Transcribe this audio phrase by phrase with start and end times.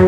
[0.00, 0.06] Nei,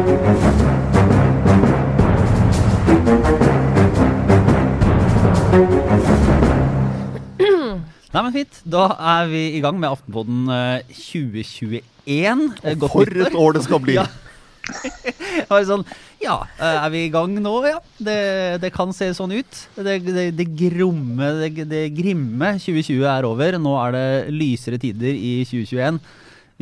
[8.23, 8.61] men fint.
[8.65, 11.93] Da er vi i gang med Aftenpodden eh, 2021.
[12.09, 13.99] Eh, godt For et år det skal bli!
[14.63, 15.59] Ja.
[15.67, 15.83] Sånn,
[16.23, 17.53] ja, eh, er vi i gang nå?
[17.67, 18.17] Ja, det,
[18.63, 19.63] det kan se sånn ut.
[19.77, 23.61] Det, det, det, gromme, det, det grimme 2020 er over.
[23.61, 24.09] Nå er det
[24.41, 26.01] lysere tider i 2021.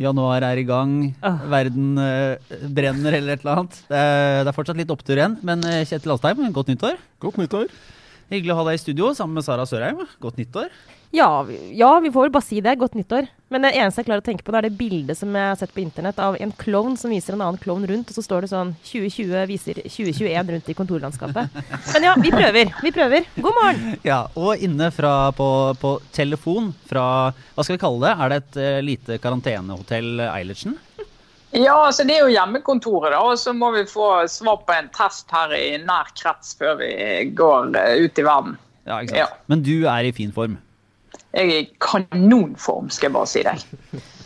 [0.01, 1.37] Januar er i gang, Ah.
[1.51, 2.37] verden eh,
[2.73, 3.77] brenner eller et eller annet.
[3.89, 6.97] Det er, det er fortsatt litt opptur igjen, men eh, Kjetil Alstheim, godt nyttår.
[7.23, 7.67] Godt nyttår.
[8.31, 10.01] Hyggelig å ha deg i studio sammen med Sara Sørheim.
[10.23, 10.69] Godt nyttår.
[11.11, 12.77] Ja, vi- ja, vi får vel bare si det.
[12.79, 13.27] Godt nyttår.
[13.51, 15.57] Men det eneste jeg klarer å tenke på, det er det bildet som jeg har
[15.59, 18.45] sett på internett av en klovn som viser en annen klovn rundt, og så står
[18.45, 21.49] det sånn 2020 viser 2021 rundt i kontorlandskapet.
[21.93, 22.71] Men ja, vi prøver.
[22.81, 23.27] Vi prøver.
[23.35, 23.97] God morgen.
[24.07, 25.49] Ja, og inne fra, på,
[25.81, 28.13] på telefon fra Hva skal vi kalle det?
[28.15, 30.77] Er det et uh, lite karantenehotell Eilertsen?
[31.51, 34.87] Ja, altså det er jo hjemmekontoret, da, og så må vi få svar på en
[34.95, 36.91] test her i nær krets før vi
[37.35, 38.55] går eh, ut i verden.
[38.87, 39.19] Ja, ikke sant?
[39.25, 39.27] Ja.
[39.51, 40.55] Men du er i fin form.
[41.31, 43.61] Jeg er i kanonform, skal jeg bare si deg.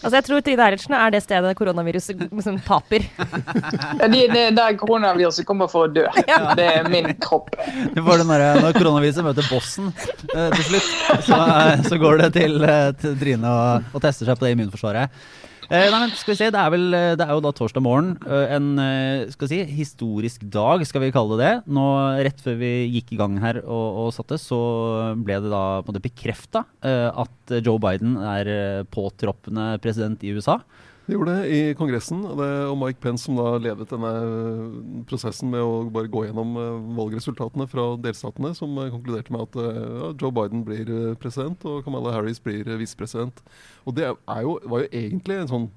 [0.05, 3.05] Altså, jeg tror Trine Eilertsen er det stedet koronaviruset liksom taper.
[3.99, 6.05] Ja, Det det er der koronaviruset kommer for å dø.
[6.59, 7.53] Det er min kropp.
[7.93, 9.91] Du får den der, når koronaviruset møter bossen
[10.33, 10.91] eh, til slutt,
[11.29, 14.55] så, eh, så går det til, eh, til Trine og, og tester seg på det
[14.57, 15.25] immunforsvaret.
[15.65, 17.81] Eh, nei, men skal vi se, Det er vel, eh, det er jo da torsdag
[17.81, 18.17] morgen.
[18.25, 21.53] eh, en eh, skal vi si, historisk dag, skal vi kalle det det.
[21.73, 21.85] Nå
[22.25, 25.89] Rett før vi gikk i gang her og, og satte, så ble det da på
[25.89, 30.59] en måte bekrefta at Joe Biden er påtroppende president i USA.
[31.05, 35.51] De gjorde det i Kongressen, det, og Mike Pence som da ledet denne øh, prosessen
[35.53, 40.09] med å bare gå gjennom øh, valgresultatene fra delstatene, som øh, konkluderte med at ja,
[40.17, 40.89] Joe Biden blir
[41.21, 43.43] president og Kamala Harris blir visepresident.
[43.85, 45.69] Og det jo, var jo egentlig en sånn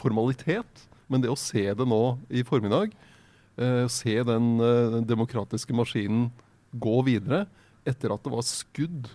[0.00, 2.92] formalitet, men det å se det nå i formiddag,
[3.56, 6.28] eh, se den, den demokratiske maskinen
[6.76, 7.46] gå videre
[7.88, 9.08] etter at det var skudd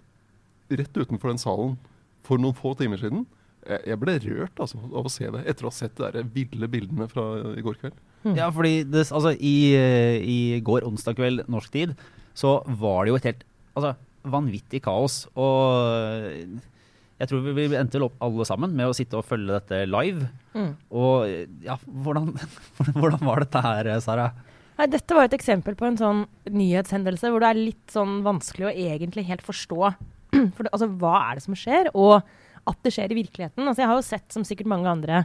[0.73, 1.77] rett utenfor den salen
[2.25, 3.27] for noen få timer siden,
[3.65, 6.27] jeg jeg ble rørt altså, av å se det, etter å ha sett de der
[6.35, 7.97] ville bildene fra i går kveld.
[8.33, 11.93] Ja, fordi det, altså, i, eh, i går onsdag kveld norsk tid,
[12.37, 13.43] så var det jo et helt
[13.77, 13.91] altså,
[14.25, 15.25] vanvittig kaos.
[15.37, 15.91] Og
[16.25, 16.55] eh,
[17.21, 20.29] jeg tror vi, endte opp alle sammen med å sitte og følge dette live.
[20.55, 20.71] Mm.
[20.89, 22.33] Og eh, ja, hvordan,
[22.99, 24.31] hvordan var dette her, Sara?
[24.75, 28.67] Nei, dette var et eksempel på en sånn nyhetshendelse hvor det er litt sånn vanskelig
[28.67, 29.77] å egentlig helt forstå
[30.57, 32.25] for det, altså, hva er det som skjer, og
[32.69, 33.65] at det skjer i virkeligheten.
[33.65, 35.23] Altså, jeg har jo sett, som sikkert mange andre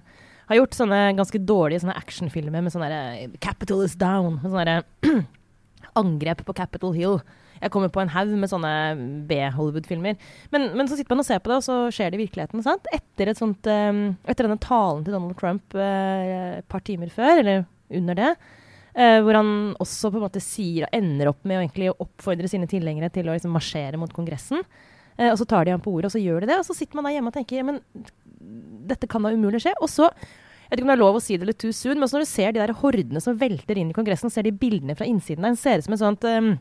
[0.51, 4.41] har gjort, sånne ganske dårlige sånne actionfilmer med sånn derre 'Capital is down'.
[4.41, 5.27] Med sånne derre
[6.00, 7.21] angrep på Capitol Hill.
[7.61, 8.73] Jeg kommer på en haug med sånne
[9.29, 10.17] B-Hollywood-filmer.
[10.53, 12.65] Men, men så sitter man og ser på det, og så skjer det i virkeligheten.
[12.65, 12.89] sant?
[12.95, 17.43] Etter, et sånt, um, etter denne talen til Donald Trump uh, et par timer før,
[17.43, 17.67] eller
[18.00, 18.31] under det,
[18.97, 19.53] uh, hvor han
[19.83, 23.53] også på en måte sier, ender opp med å oppfordre sine tilhengere til å liksom
[23.55, 24.65] marsjere mot Kongressen.
[25.19, 26.60] Eh, og så tar de ham på ordet, og så gjør de det.
[26.60, 27.82] Og så sitter man der hjemme og tenker men
[28.91, 29.75] dette kan da umulig skje.
[29.81, 30.09] Og så
[30.71, 32.15] jeg vet ikke om det er lov å si det eller too soon, men så
[32.15, 35.09] når du ser de der hordene som velter inn i Kongressen, ser de bildene fra
[35.09, 36.53] innsiden der, ser ut som en sånt um,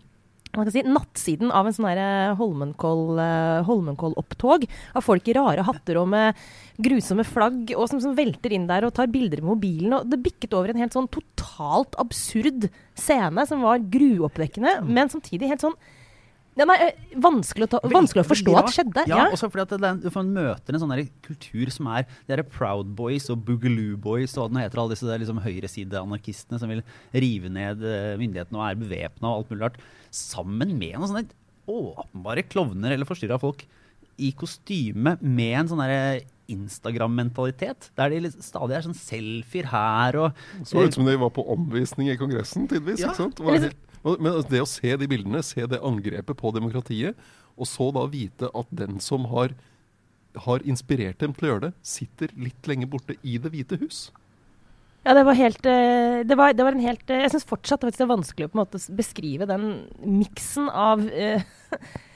[0.73, 4.65] si, nattsiden av en sånn eh, Holmenkoll-opptog Holmenkoll-opptog.
[4.97, 6.41] Av folk i rare hatter og med
[6.81, 9.93] grusomme flagg, og som, som velter inn der og tar bilder med mobilen.
[9.99, 12.65] Og det bikket over en helt sånn totalt absurd
[12.97, 15.77] scene som var gruoppvekkende, men samtidig helt sånn
[16.57, 19.03] ja, nei, eh, vanskelig, å ta, vanskelig å forstå at skjedde.
[19.07, 19.29] Ja, Ja.
[19.31, 23.29] også fordi at er- du møter en sånn kultur som er de der Proud Boys
[23.29, 26.83] og Boogaloo Boys og hva det heter, alle disse der liksom høyresideanarkistene som vil
[27.13, 29.77] rive ned eh, myndighetene og er bevæpna og alt mulig rart,
[30.11, 31.29] sammen med noen sånne
[31.69, 33.65] åpenbare klovner eller forstyrra folk
[34.19, 37.91] i kostyme med en sånn derre Instagram-mentalitet.
[37.95, 40.33] Der de stadig er sånn selfier her og
[40.65, 42.99] Så ut som de var på omvisning i Kongressen, tidvis.
[42.99, 43.11] Ja.
[43.11, 43.39] ikke sant?
[43.39, 47.19] Var helt, men altså, det å se de bildene, se det angrepet på demokratiet,
[47.59, 49.53] og så da vite at den som har,
[50.45, 54.07] har inspirert dem til å gjøre det, sitter litt lenger borte i Det hvite hus.
[55.07, 57.85] Ja, det var helt eh, Det var, det var en helt eh, Jeg syns fortsatt
[57.85, 59.69] det er vanskelig å på en måte beskrive den
[60.03, 61.45] miksen av eh,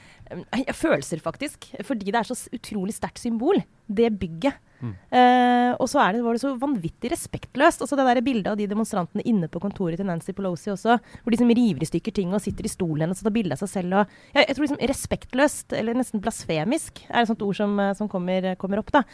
[0.74, 1.70] følelser, faktisk.
[1.84, 4.60] Fordi det er så utrolig sterkt symbol, det bygget.
[4.84, 7.84] Eh, og så er det, var det så vanvittig respektløst.
[7.84, 11.34] Altså det der bildet av de demonstrantene inne på kontoret til Nancy Pelosi også, hvor
[11.34, 13.62] de som river i stykker ting og sitter i stolen hennes og tar bilde av
[13.62, 14.00] seg selv.
[14.00, 17.94] Og, ja, jeg tror liksom Respektløst, eller nesten blasfemisk, er et sånt ord som, eh,
[17.96, 18.92] som kommer, kommer opp.
[18.94, 19.04] da.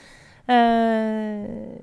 [0.50, 1.76] Uh,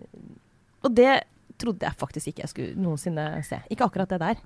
[0.83, 1.21] og det
[1.61, 3.61] trodde jeg faktisk ikke jeg skulle noensinne se.
[3.71, 4.41] Ikke akkurat det der.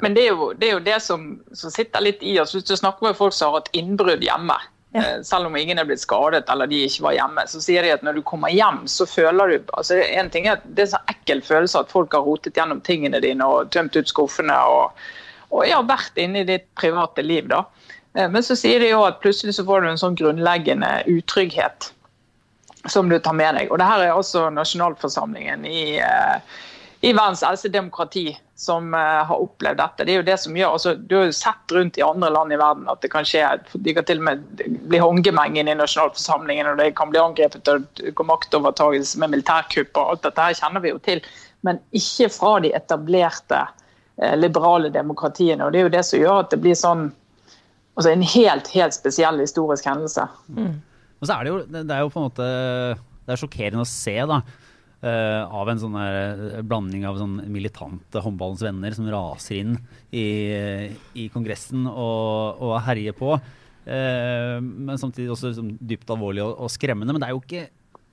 [0.00, 2.54] Men det er jo det, er jo det som, som sitter litt i oss.
[2.56, 4.56] Hvis du snakker med folk som har hatt innbrudd hjemme,
[4.92, 5.04] ja.
[5.24, 8.04] selv om ingen er blitt skadet eller de ikke var hjemme, så sier de at
[8.04, 10.94] når du kommer hjem, så føler du altså en ting er at Det er en
[10.96, 15.00] sånn ekkel følelse at folk har rotet gjennom tingene dine og tømt ut skuffene og,
[15.50, 17.48] og ja, vært inne i ditt private liv.
[17.48, 17.64] da.
[18.14, 21.92] Eh, Men så sier de jo at plutselig så får du en sånn grunnleggende utrygghet
[22.90, 23.70] som du tar med deg.
[23.70, 26.38] Og det her er også nasjonalforsamlingen i, eh,
[27.02, 30.04] i verdens eldste demokrati som eh, har opplevd dette.
[30.06, 32.54] Det er jo det som gjør, altså, Du har jo sett rundt i andre land
[32.54, 33.42] i verden at det kan skje
[33.74, 34.44] De kan til og med
[34.90, 40.12] bli håndgemeng i nasjonalforsamlingen, og det kan bli angrepet og går maktovertagelse med militærkupp og
[40.12, 41.24] alt dette her kjenner vi jo til.
[41.66, 45.66] Men ikke fra de etablerte eh, liberale demokratiene.
[45.66, 47.08] og Det er jo det som gjør at det blir sånn
[47.98, 50.28] altså en helt, helt spesiell historisk hendelse.
[51.18, 52.46] Og så er det jo, det er jo på en måte
[53.22, 54.40] Det er sjokkerende å se, da.
[55.02, 59.76] Eh, av en sånn der blanding av sånn militante håndballens venner som raser inn
[60.10, 60.26] i,
[61.18, 63.36] i Kongressen og, og herjer på.
[63.82, 67.14] Uh, men samtidig også liksom dypt alvorlig og, og skremmende.
[67.14, 67.64] Men det er jo ikke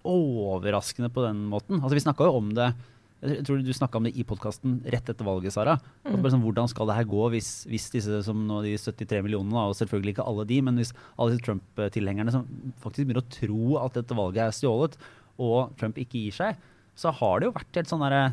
[0.09, 1.77] overraskende på den måten.
[1.77, 2.71] Altså Vi snakka jo om det
[3.19, 5.74] jeg tror du snakka om det i podkasten rett etter valget, Sara.
[6.06, 6.21] Mm.
[6.21, 9.65] bare sånn, hvordan skal det her gå hvis, hvis disse som nå de 73 millionene,
[9.68, 12.45] og selvfølgelig ikke alle de, men hvis alle disse Trump-tilhengerne som
[12.80, 14.95] faktisk begynner å tro at dette valget er stjålet,
[15.36, 16.63] og Trump ikke gir seg,
[17.00, 18.24] så har det jo vært helt sånn derre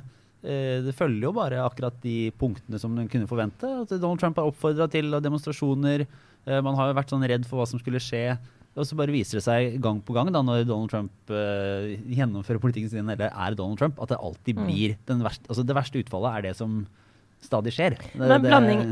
[0.43, 3.71] eh, det følger jo bare akkurat de punktene som en kunne forvente.
[3.85, 6.07] At Donald Trump har oppfordra til demonstrasjoner.
[6.47, 8.29] eh, Man har jo vært sånn redd for hva som skulle skje.
[8.77, 12.61] Og så bare viser det seg gang på gang da, når Donald Trump uh, gjennomfører
[12.61, 16.03] politikken sin, eller er Donald Trump, at det alltid blir den verste, altså det verste
[16.03, 16.83] utfallet er det som
[17.41, 17.97] stadig skjer.
[17.97, 18.83] Det, Men en blanding.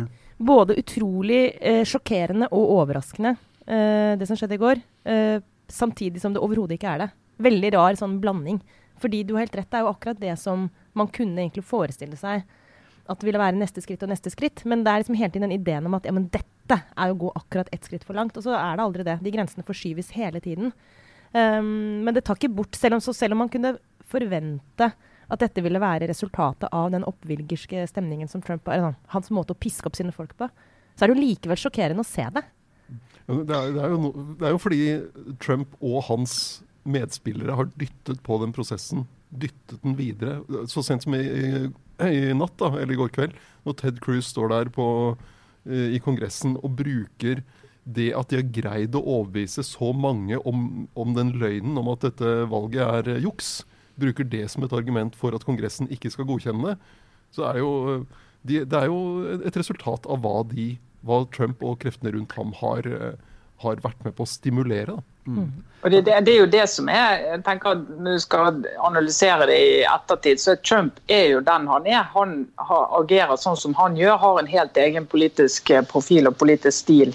[0.40, 3.36] Både utrolig eh, sjokkerende og overraskende,
[3.68, 4.80] eh, det som skjedde i går.
[5.04, 5.36] Eh,
[5.70, 7.10] samtidig som det overhodet ikke er det.
[7.44, 8.58] Veldig rar sånn blanding.
[9.02, 12.18] Fordi du har helt rett, det er jo akkurat det som man kunne egentlig forestille
[12.18, 12.44] seg
[13.04, 14.62] at det ville være neste skritt og neste skritt.
[14.68, 17.16] Men det er liksom hele tiden den ideen om at ja, men dette er jo
[17.16, 18.36] å gå akkurat ett skritt for langt.
[18.38, 19.18] Og så er det aldri det.
[19.24, 20.72] De grensene forskyves hele tiden.
[21.34, 23.74] Um, men det tar ikke bort, selv om, selv om man kunne
[24.08, 24.88] forvente
[25.24, 29.54] at dette ville være resultatet av den oppvilgerske stemningen som Trump eller sånn, hans måte
[29.54, 30.48] å piske opp sine folk på,
[30.94, 32.44] så er det jo likevel sjokkerende å se det.
[33.24, 34.80] Det er, det, er jo det er jo fordi
[35.42, 36.36] Trump og hans
[36.84, 39.04] medspillere har dyttet på den prosessen.
[39.30, 40.38] Dyttet den videre.
[40.70, 41.50] Så sent som i, i,
[42.06, 44.86] i natt, da, eller i går kveld, når Ted Cruz står der på,
[45.66, 47.42] eh, i Kongressen og bruker
[47.84, 52.06] det at de har greid å overbevise så mange om, om den løgnen om at
[52.06, 53.62] dette valget er eh, juks,
[54.00, 56.78] bruker det som et argument for at Kongressen ikke skal godkjenne det,
[57.34, 58.06] så er jo eh,
[58.44, 58.98] de, det er jo
[59.40, 62.84] et resultat av hva, de, hva Trump og kreftene rundt ham har,
[63.62, 64.98] har vært med på å stimulere.
[64.98, 65.13] Da.
[65.84, 68.62] Og det, det, det er jo det som er jeg tenker at Når du skal
[68.86, 72.06] analysere det i ettertid, så Trump er jo den han er.
[72.14, 76.38] Han har, agerer sånn som han gjør, har en helt egen politisk eh, profil og
[76.40, 77.12] politisk stil.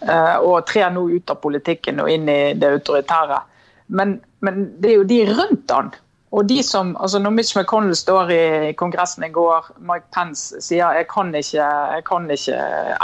[0.00, 3.40] eh, og trer nå ut av politikken og inn i det autoritære.
[3.88, 5.92] Men, men det er jo de rundt han.
[6.30, 10.92] Og de som, altså Når Mitch McConnell står i Kongressen i går, Mike Pence sier
[10.98, 11.64] jeg kan ikke,
[11.94, 12.58] jeg kan ikke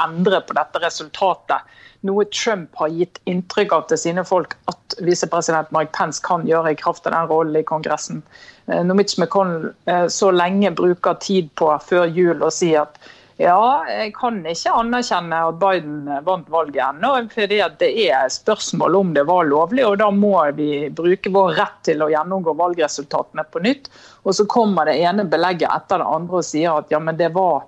[0.05, 1.65] endre på dette resultatet.
[2.05, 6.75] Noe Trump har gitt inntrykk av til sine folk at visepresident Mike Pence kan gjøre
[6.75, 8.23] i kraft av den rollen i Kongressen.
[8.69, 13.01] Eh, Når Mitch McConnell eh, så lenge bruker tid på før jul å si at
[13.37, 17.17] ja, jeg kan ikke anerkjenne at Biden vant valget ennå.
[17.33, 21.81] fordi Det er spørsmål om det var lovlig, og da må vi bruke vår rett
[21.83, 23.91] til å gjennomgå valgresultatene på nytt.
[24.23, 27.33] Og så kommer det ene belegget etter det andre og sier at ja, men det
[27.35, 27.65] var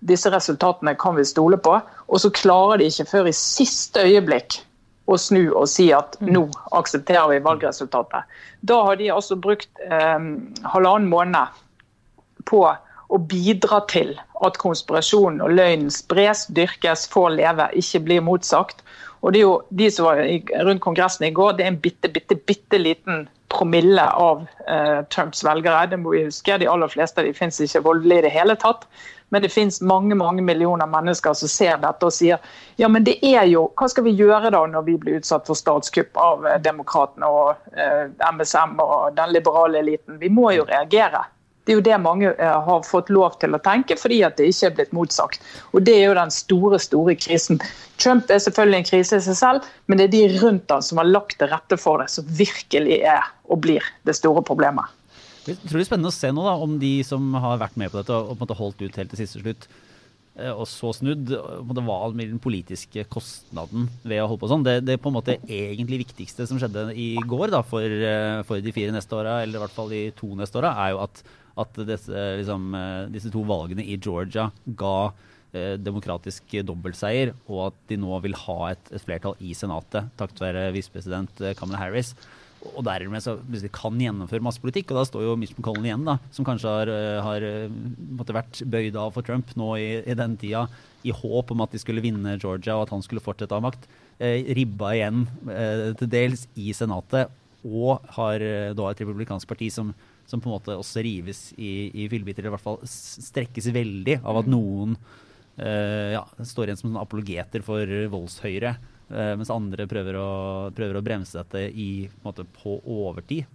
[0.00, 1.76] disse resultatene kan vi stole på.
[2.08, 4.60] Og så klarer de ikke før i siste øyeblikk
[5.10, 6.44] å snu og si at nå
[6.76, 8.28] aksepterer vi valgresultatet.
[8.62, 10.28] Da har de altså brukt eh,
[10.72, 11.60] halvannen måned
[12.48, 12.62] på
[13.10, 14.14] å bidra til
[14.46, 18.84] at konspirasjonen og løgnen spres, dyrkes, får leve, ikke blir motsagt.
[19.20, 20.22] Og det er jo De som var
[20.64, 25.44] rundt Kongressen i går, det er en bitte, bitte, bitte liten promille av eh, Trumps
[25.44, 25.86] velgere.
[25.90, 26.58] Det må vi huske.
[26.58, 28.86] De aller fleste de finnes ikke voldelige i det hele tatt.
[29.30, 32.40] Men det finnes mange mange millioner mennesker som ser dette og sier
[32.80, 35.58] ja, men det er jo, hva skal vi gjøre da når vi blir utsatt for
[35.58, 40.18] statskupp av eh, demokratene og eh, MSM og den liberale eliten?
[40.22, 41.22] Vi må jo reagere.
[41.64, 44.48] Det er jo det mange eh, har fått lov til å tenke, fordi at det
[44.50, 45.42] ikke er blitt motsagt.
[45.74, 47.60] Og Det er jo den store store krisen.
[48.00, 51.02] Trump er selvfølgelig en krise i seg selv, men det er de rundt han som
[51.02, 54.88] har lagt til rette for det, som virkelig er og blir det store problemet.
[55.48, 57.92] Jeg tror det er spennende å se nå da, om de som har vært med
[57.92, 59.66] på dette og på en måte holdt ut helt til siste slutt,
[60.36, 64.66] eh, og så snudd, på hva den politiske kostnaden ved å holde på sånn.
[64.66, 68.62] Det, det på en måte egentlig viktigste som skjedde i går da, for, eh, for
[68.64, 71.24] de fire neste åra, eller i hvert fall de to neste åra, er jo at,
[71.62, 74.48] at disse, liksom, eh, disse to valgene i Georgia
[74.80, 75.12] ga
[75.52, 80.44] eh, demokratisk dobbeltseier, og at de nå vil ha et, et flertall i Senatet takket
[80.44, 82.14] være visepresident eh, Kamala Harris.
[82.76, 84.90] Og dermed så de kan gjennomføre masse politikk.
[84.92, 87.48] Og da står jo Mitch McConnell igjen, da, som kanskje har, eh, har
[88.18, 90.66] måtte vært bøyd av for Trump nå i, i den tida,
[91.00, 93.68] i håp om at de skulle vinne Georgia og at han skulle fortsette å ha
[93.70, 93.88] makt.
[94.20, 97.30] Eh, ribba igjen eh, til dels i Senatet,
[97.64, 99.94] og har eh, da et republikansk parti som
[100.30, 104.20] som på en måte også rives i, i fillebiter, eller i hvert fall strekkes veldig
[104.20, 108.74] av at noen uh, ja, står igjen som apologeter for voldshøyre,
[109.10, 110.28] uh, mens andre prøver å,
[110.76, 113.48] prøver å, bremse dette i, på, måte, på overtid.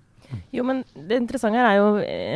[0.54, 1.90] Jo, men det interessante her er jo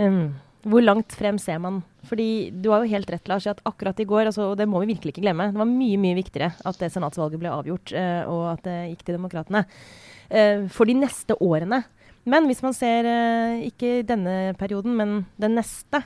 [0.08, 0.24] um,
[0.70, 1.82] hvor langt frem ser man?
[2.06, 4.82] Fordi Du har jo helt rett, Lars, at akkurat i går, altså, og det må
[4.84, 8.24] vi virkelig ikke glemme, det var mye mye viktigere at det senatsvalget ble avgjort, uh,
[8.30, 9.68] og at det gikk til demokratene.
[10.70, 11.80] for de neste årene
[12.28, 16.04] men hvis man ser eh, ikke denne perioden, men den neste,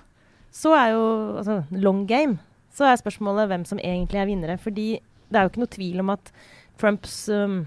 [0.54, 1.06] så er jo
[1.42, 2.38] altså, long game.
[2.74, 4.58] Så er spørsmålet hvem som egentlig er vinnere.
[4.62, 4.88] Fordi
[5.30, 6.32] det er jo ikke noe tvil om at
[6.82, 7.64] Trumps um,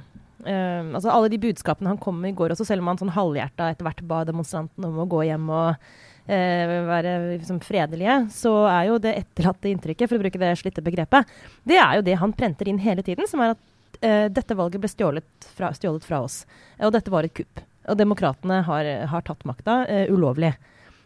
[0.47, 3.15] um, Altså alle de budskapene han kom med i går, også selv om han sånn
[3.15, 8.55] halvhjerta etter hvert ba demonstrantene om å gå hjem og uh, være liksom, fredelige, så
[8.71, 11.31] er jo det etterlatte inntrykket, for å bruke det slitte begrepet,
[11.67, 13.63] det er jo det han prenter inn hele tiden, som er at
[14.03, 16.43] uh, dette valget ble stjålet fra, stjålet fra oss.
[16.83, 17.63] Og dette var et kupp.
[17.87, 20.53] Og demokratene har, har tatt makta uh, ulovlig.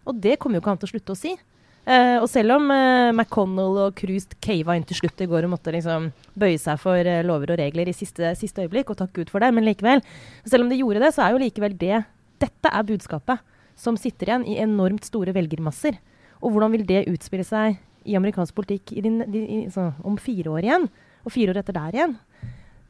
[0.09, 1.35] Og det kommer jo ikke han til å slutte å si.
[1.81, 5.55] Uh, og selv om uh, McConnell og Cruz cava inn til slutt i går og
[5.55, 9.25] måtte liksom bøye seg for uh, lover og regler i siste, siste, øyeblikk, og takke
[9.25, 10.05] ut for det, men likevel
[10.45, 12.03] Selv om de gjorde det, så er jo likevel det
[12.41, 13.41] Dette er budskapet
[13.81, 15.97] som sitter igjen i enormt store velgermasser.
[16.45, 20.53] Og hvordan vil det utspille seg i amerikansk politikk i din, i, så, om fire
[20.53, 20.87] år igjen?
[21.25, 22.15] Og fire år etter der igjen?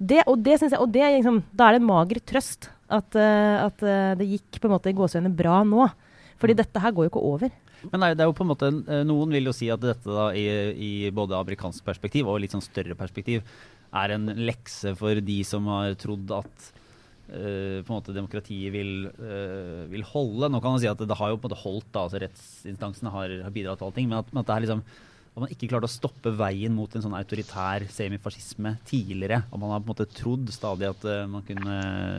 [0.01, 3.17] Det, og det synes jeg, og det, liksom, da er det en mager trøst at,
[3.19, 5.89] uh, at uh, det gikk på en måte i gåsehudene bra nå.
[6.41, 6.61] Fordi mm.
[6.63, 7.59] dette her går jo ikke over.
[7.89, 10.05] Men nei, det er jo på en måte, eh, Noen vil jo si at dette
[10.05, 10.45] da i,
[10.75, 13.45] i både amerikansk perspektiv og litt sånn større perspektiv
[13.97, 16.67] er en lekse for de som har trodd at
[17.33, 20.51] uh, på en måte demokratiet vil, uh, vil, holde.
[20.53, 23.15] Nå kan man si at det har jo på en måte holdt, da, altså rettsinstansene
[23.17, 24.11] har, har bidratt til allting.
[24.13, 24.85] Men at, at det er liksom
[25.31, 29.45] at man ikke klarte å stoppe veien mot en sånn autoritær semifascisme tidligere.
[29.55, 31.77] Og man har på en måte trodd stadig at uh, man kunne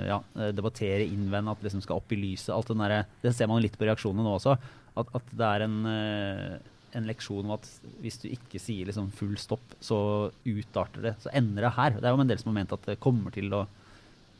[0.08, 0.20] ja,
[0.56, 2.53] debattere, innvende, at det liksom skal opp i lyset.
[2.56, 4.56] alt den der, Det ser man litt på reaksjonene nå også.
[5.01, 6.56] At, at det er en, uh,
[6.96, 7.68] en, leksjon om at
[8.00, 10.00] hvis du ikke sier liksom full stopp, så
[10.48, 11.18] utarter det.
[11.20, 12.00] Så ender det her.
[12.00, 13.65] Det er jo en del som har ment at det kommer til å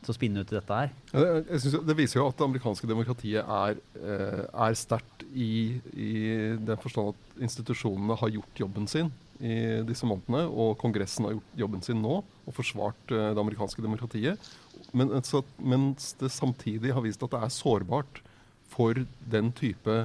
[0.02, 0.94] til å spinne ut i dette her?
[1.14, 6.14] Jeg, synes det viser jo at det amerikanske demokratiet er, eh, er sterkt i, i
[6.58, 11.62] den forstand at institusjonene har gjort jobben sin i disse månedene, og Kongressen har gjort
[11.64, 14.50] jobben sin nå og forsvart uh, det amerikanske demokratiet.
[14.94, 18.20] Men, så, mens det samtidig har vist at det er sårbart
[18.70, 19.00] for
[19.32, 20.04] den type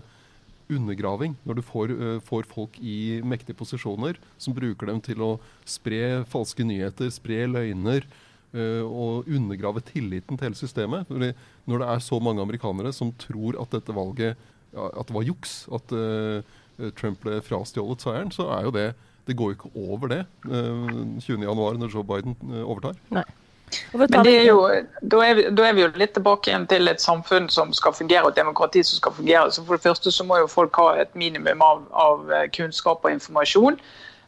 [0.74, 1.36] undergraving.
[1.46, 1.94] Når du får,
[2.28, 5.30] får, folk i mektige posisjoner som bruker dem til å
[5.70, 8.08] spre falske nyheter, spre løgner
[8.56, 11.08] og undergrave tilliten til hele systemet.
[11.10, 11.34] Fordi
[11.68, 14.38] når det er så mange amerikanere som tror at dette valget
[14.76, 18.94] at det var juks, at uh, Trump ble frastjålet seieren, så er jo det
[19.28, 22.96] Det går jo ikke over det uh, eh, 20.1, når Joe Biden uh, overtar.
[23.10, 23.24] Nei.
[23.92, 24.62] Men det er jo,
[25.04, 27.92] da, er vi, da er vi jo litt tilbake igjen til et samfunn som skal
[27.92, 29.52] fungere, og et demokrati som skal fungere.
[29.52, 33.12] Så For det første så må jo folk ha et minimum av, av kunnskap og
[33.12, 33.82] informasjon.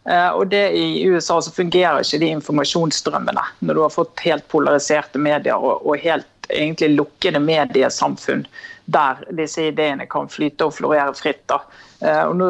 [0.09, 4.47] Uh, og det I USA så fungerer ikke de informasjonsstrømmene når du har fått helt
[4.49, 8.47] polariserte medier og, og helt egentlig lukkede mediesamfunn
[8.89, 11.43] der disse ideene kan flyte og florere fritt.
[11.49, 11.59] da.
[12.01, 12.47] Eh, og nå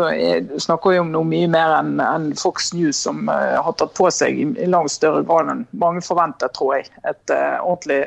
[0.61, 4.39] snakker vi om noe mye mer enn Fox News, som eh, har tatt på seg
[4.39, 8.05] i langt større grad enn mange forventet, tror jeg, et eh, ordentlig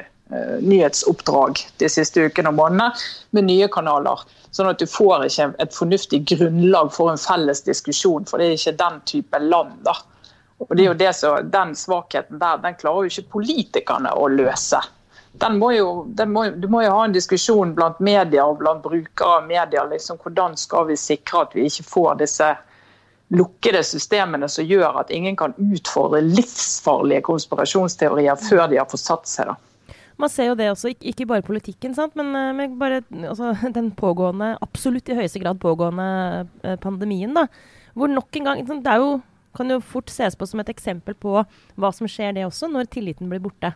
[0.62, 2.93] nyhetsoppdrag de siste ukene og månedene
[3.37, 4.23] med nye kanaler.
[4.53, 8.59] Sånn at du får ikke et fornuftig grunnlag for en felles diskusjon, for det er
[8.59, 9.79] ikke den type land.
[9.87, 9.97] da.
[10.62, 14.29] Og det er jo det som, Den svakheten der den klarer jo ikke politikerne å
[14.31, 14.83] løse
[15.51, 19.47] må jo, må, du må jo ha en diskusjon blant media og blant brukere av
[19.47, 19.85] media.
[19.85, 22.53] Liksom, hvordan skal vi sikre at vi ikke får disse
[23.33, 29.29] lukkede systemene som gjør at ingen kan utfordre livsfarlige konspirasjonsteorier før de har fått satt
[29.29, 29.49] seg.
[29.49, 29.57] da.
[30.21, 32.16] Man ser jo det også, ikke bare politikken, sant?
[32.19, 36.09] men, eh, men bare altså, den pågående, absolutt i høyeste grad pågående
[36.62, 37.35] eh, pandemien.
[37.37, 37.47] da,
[37.95, 39.21] Hvor nok en gang Det jo,
[39.57, 41.45] kan jo fort ses på som et eksempel på
[41.76, 43.75] hva som skjer det også, når tilliten blir borte.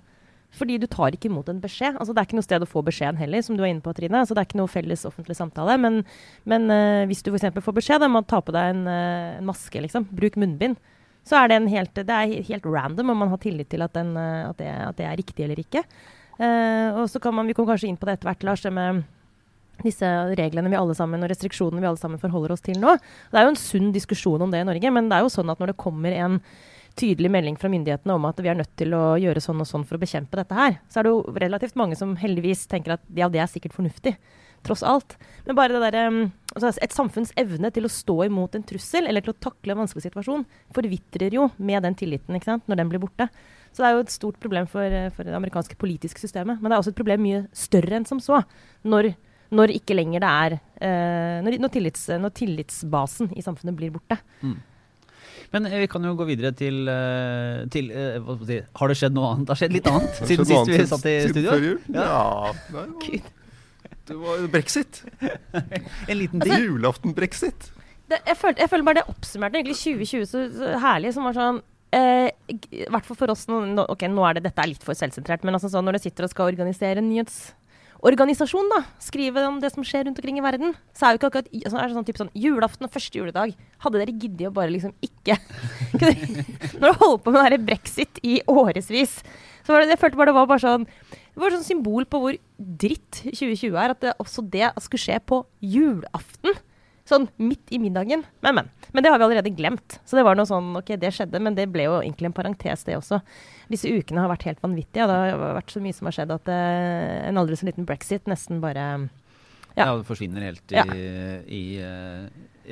[0.57, 1.99] Fordi du tar ikke imot en beskjed.
[1.99, 3.93] Altså, det er ikke noe sted å få beskjeden heller, som du var inne på,
[3.97, 4.23] Trine.
[4.23, 5.77] Altså, det er ikke noe felles offentlig samtale.
[5.83, 6.01] Men,
[6.49, 7.51] men uh, hvis du f.eks.
[7.65, 10.79] får beskjed om å ta på deg en, uh, en, maske, liksom, bruk munnbind,
[11.27, 14.15] så er det, helt, det er helt random om man har tillit til at, den,
[14.17, 15.83] at, det, at det, er riktig eller ikke.
[16.39, 19.05] Og så kan man, Vi kommer kanskje inn på det etter hvert, Lars, det med
[19.85, 22.97] disse reglene vi alle sammen, og restriksjonene vi alle sammen forholder oss til nå.
[23.33, 25.53] Det er jo en sunn diskusjon om det i Norge, men det er jo sånn
[25.53, 26.41] at når det kommer en
[26.97, 29.85] tydelig melding fra myndighetene om at vi er nødt til å gjøre sånn og sånn
[29.85, 33.05] for å bekjempe dette her, så er det jo relativt mange som heldigvis tenker at
[33.19, 34.17] ja, det er sikkert fornuftig.
[34.65, 35.15] Tross alt.
[35.45, 36.23] Men bare det der, um,
[36.55, 39.83] altså et samfunns evne til å stå imot en trussel eller til å takle en
[39.85, 40.43] vanskelig situasjon
[40.75, 43.29] forvitrer jo med den tilliten ikke sant, når den blir borte.
[43.77, 46.63] Så det er jo et stort problem for, for det amerikanske politiske systemet.
[46.63, 48.41] Men det er også et problem mye større enn som så.
[48.89, 49.13] Når
[49.55, 54.19] når ikke lenger det er uh, når, når, tillits, når, tillitsbasen i samfunnet blir borte.
[54.43, 54.57] Mm.
[55.53, 57.93] Men eh, vi kan jo gå videre til, uh, til
[58.49, 59.47] si, Har det skjedd noe annet?
[59.47, 61.77] Det har skjedd litt annet siden sist vi satt i studio?
[61.95, 62.09] Ja,
[62.75, 63.23] ja det,
[64.11, 65.03] det var brexit.
[66.11, 66.51] en liten ting.
[66.51, 67.71] Altså, Julaften-brexit.
[68.11, 71.63] Jeg, jeg, føler bare det oppsummerte egentlig 2020 så, så herlig, som var sånn
[71.95, 75.47] i hvert fall for oss nå, ok, nå er det, Dette er litt for selvsentrert,
[75.47, 79.71] men altså sånn, når du sitter og skal organisere en nyhetsorganisasjon, da, skrive om det
[79.75, 82.09] som skjer rundt omkring i verden, så er jo ikke akkurat så er det sånn,
[82.09, 83.55] type sånn julaften og første juledag.
[83.85, 85.39] Hadde dere giddet å bare liksom ikke
[86.81, 89.21] Når du holder på med det brexit i årevis,
[89.67, 90.91] så var det, jeg følte bare det var bare sånn
[91.37, 93.93] det var sånn symbol på hvor dritt 2020 er.
[93.93, 96.57] At det, også det skulle skje på julaften.
[97.07, 98.25] Sånn midt i middagen.
[98.43, 98.71] Men, men.
[98.91, 100.01] Men det har vi allerede glemt.
[100.05, 102.83] Så det var noe sånn OK, det skjedde, men det ble jo egentlig en parentes,
[102.89, 103.21] det også.
[103.71, 105.07] Disse ukene har vært helt vanvittige.
[105.07, 107.87] Og det har vært så mye som har skjedd at uh, en aldri så liten
[107.87, 108.89] brexit nesten bare
[109.77, 109.85] ja.
[109.85, 110.85] ja det forsvinner helt i, ja.
[110.97, 111.07] i,
[111.53, 111.63] i,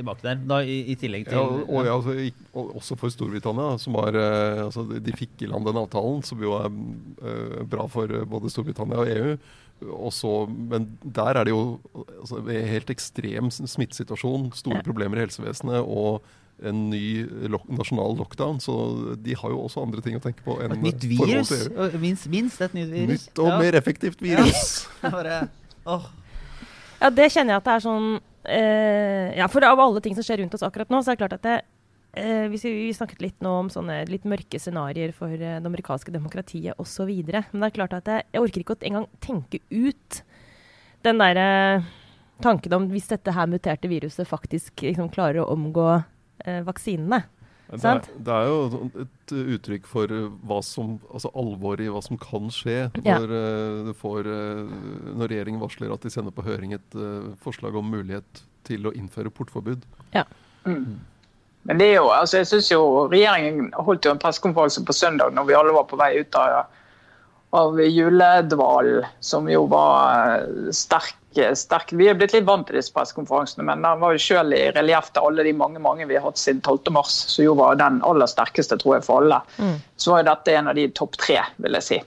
[0.01, 0.43] i bak der.
[0.51, 4.65] Da, i, i, tillegg til ja, og, ja, altså, Også for Storbritannia, som har uh,
[4.67, 9.15] altså, De fikk i land den avtalen, som jo er bra for både Storbritannia og
[9.15, 9.37] EU.
[9.83, 11.81] Også, men der er det jo
[12.21, 14.87] altså, helt ekstrem smittesituasjon, store ja.
[14.87, 16.25] problemer i helsevesenet og
[16.63, 18.61] en ny lock, nasjonal lockdown.
[18.63, 18.75] Så
[19.21, 21.53] de har jo også andre ting å tenke på enn Et nytt virus?
[22.01, 23.27] Minst, minst, et nytt virus.
[23.27, 23.59] Nytt og ja.
[23.61, 24.65] mer effektivt virus.
[25.05, 25.43] Ja.
[25.91, 26.07] oh.
[27.01, 28.07] ja, det kjenner jeg at det er sånn
[28.49, 31.21] eh, Ja, for av alle ting som skjer rundt oss akkurat nå, så er det
[31.21, 31.57] klart at det,
[32.17, 36.15] Eh, vi, vi, snakket litt nå om sånne litt mørke scenarioer for eh, det amerikanske
[36.15, 37.11] demokratiet osv.
[37.11, 40.23] Men det er klart at jeg, jeg orker ikke å engang tenke ut
[41.05, 41.93] den derre eh,
[42.45, 47.25] tanken om hvis dette her muterte viruset faktisk liksom, klarer å omgå eh, vaksinene.
[47.65, 50.11] Det er, det er, jo et uttrykk for
[50.47, 53.17] hva som, altså alvoret i hva som kan skje når, ja.
[53.25, 54.75] uh, får, uh,
[55.17, 58.93] når, regjeringen varsler at de sender på høring et uh, forslag om mulighet til å
[58.95, 59.89] innføre portforbud.
[60.13, 60.27] Ja.
[60.69, 61.01] Mm.
[61.65, 65.33] Men det er jo, altså jeg synes jo regjeringen holdt jo en pressekonferanse på søndag
[65.33, 66.67] når vi alle var på vei ut av,
[67.57, 70.45] av juledvalen, som jo var
[70.77, 71.17] sterk,
[71.57, 71.95] sterk.
[71.97, 75.09] Vi er blitt litt vant til disse pressekonferansene, men den var jo selv i relieff
[75.15, 78.29] til alle de mange mange vi har hatt siden 12.3, som jo var den aller
[78.31, 79.41] sterkeste, tror jeg, for alle.
[79.57, 79.79] Mm.
[79.97, 82.01] Så var jo dette en av de topp tre, vil jeg si.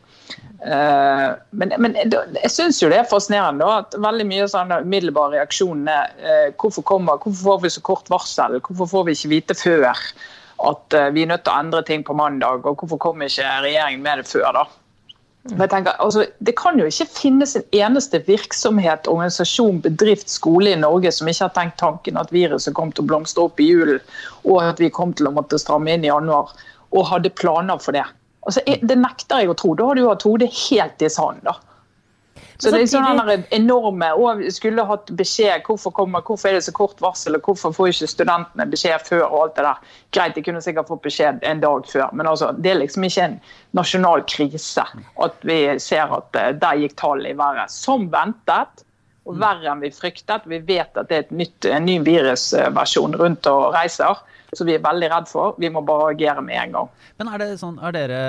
[0.58, 5.36] Uh, men, men, jeg syns jo det er fascinerende da, at veldig mye sånn umiddelbare
[5.36, 8.58] reaksjon er uh, hvorfor, kommer, hvorfor får vi så kort varsel?
[8.66, 12.04] Hvorfor får vi ikke vite før at uh, vi er nødt til å endre ting
[12.08, 12.66] på mandag?
[12.66, 14.66] Og hvorfor kommer ikke regjeringen med det før, da?
[15.48, 20.74] Men jeg tenker, altså, Det kan jo ikke finnes en eneste virksomhet, organisasjon, bedrift, skole
[20.74, 23.70] i Norge som ikke har tenkt tanken at viruset kom til å blomstre opp i
[23.70, 24.02] julen,
[24.44, 26.52] og at vi kom til å måtte stramme inn i januar,
[26.92, 28.04] og hadde planer for det.
[28.48, 29.74] Altså, det nekter jeg å tro.
[29.76, 31.44] Da har du hatt hodet helt i sanden.
[31.50, 31.58] da.
[32.58, 36.74] Så det er sånne enorme og skulle hatt beskjed hvorfor, kommer, hvorfor er det så
[36.74, 39.84] kort varsel, og hvorfor får ikke studentene beskjed før og alt det der.
[40.16, 43.28] Greit, de kunne sikkert fått beskjed en dag før, men altså, det er liksom ikke
[43.28, 43.38] en
[43.78, 44.88] nasjonal krise
[45.28, 47.74] at vi ser at uh, der gikk tallet i været.
[47.74, 48.84] Som ventet,
[49.28, 50.48] og verre enn vi fryktet.
[50.48, 54.18] Vi vet at det er nytt, en ny virusversjon rundt og reiser
[54.58, 55.58] som vi er veldig redd for.
[55.62, 56.94] Vi må bare agere med en gang.
[57.20, 58.22] Men er, det sånn, er dere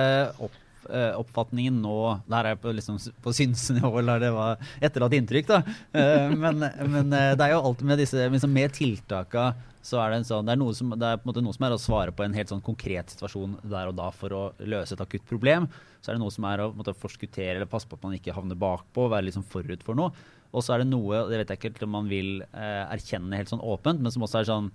[0.45, 0.57] opp,
[0.89, 5.49] eh, oppfatningen nå Det her er på, liksom, på synsnivå, eller det var etterlatt inntrykk,
[5.51, 5.63] da.
[5.93, 9.51] Eh, men, men, eh, det er jo alltid med disse liksom, Med tiltaka
[9.89, 11.73] så er det, sånn, det, er som, det er på en måte noe som er
[11.73, 15.01] å svare på en helt sånn konkret situasjon der og da for å løse et
[15.01, 15.69] akutt problem.
[16.03, 18.35] Så er det noe som er å måte, forskuttere eller passe på at man ikke
[18.37, 20.13] havner bakpå, være liksom forut for noe.
[20.53, 23.65] Og så er det noe det vet jeg ikke om man vil erkjenne helt sånn
[23.65, 24.69] åpent, men som også er sånn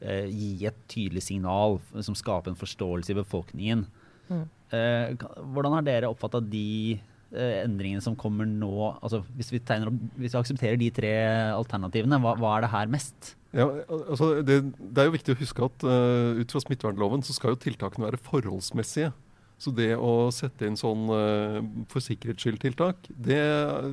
[0.00, 3.84] eh, gi et tydelig signal som skaper en forståelse i befolkningen.
[4.28, 4.44] Mm.
[4.74, 6.98] Eh, hvordan har dere oppfatta de
[7.32, 8.92] eh, endringene som kommer nå?
[9.00, 11.14] Altså, hvis, vi tegner, hvis, vi aksepterer de tre
[11.54, 13.34] alternativene, hva, hva er det her mest?
[13.56, 17.32] Ja, altså det, det, er jo viktig å huske at uh, ut fra smittevernloven så
[17.32, 19.14] skal jo tiltakene være forholdsmessige.
[19.58, 21.58] Så det å sette inn sånn uh,
[21.90, 23.40] for sikkerhets skyld-tiltak, det,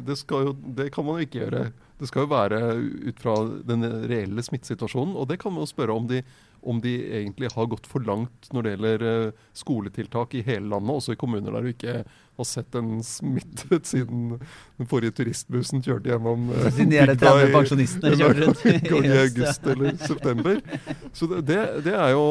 [0.05, 0.17] det,
[0.77, 1.63] det, kan man jo ikke gjøre
[1.97, 2.59] Det skal jo være
[3.09, 3.33] ut fra
[3.65, 5.15] den reelle smittesituasjonen.
[5.17, 6.21] Og det kan man jo spørre om de,
[6.65, 10.95] om de egentlig har gått for langt når det gjelder eh, skoletiltak i hele landet,
[10.97, 11.95] også i kommuner der du ikke
[12.35, 14.33] har sett en smittet siden
[14.79, 18.65] den forrige turistbussen kjørte gjennom eh, Siden de er bygda 30 i- pensjonistene kjører rundt
[18.73, 20.59] i gang i august eller september.
[21.15, 22.25] Så det, det, det er jo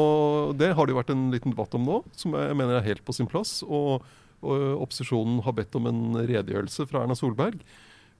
[0.59, 3.03] Det har det jo vært en liten debatt om nå, som jeg mener er helt
[3.07, 3.57] på sin plass.
[3.65, 4.03] Og,
[4.45, 7.57] og opposisjonen har bedt om en redegjørelse fra Erna Solberg.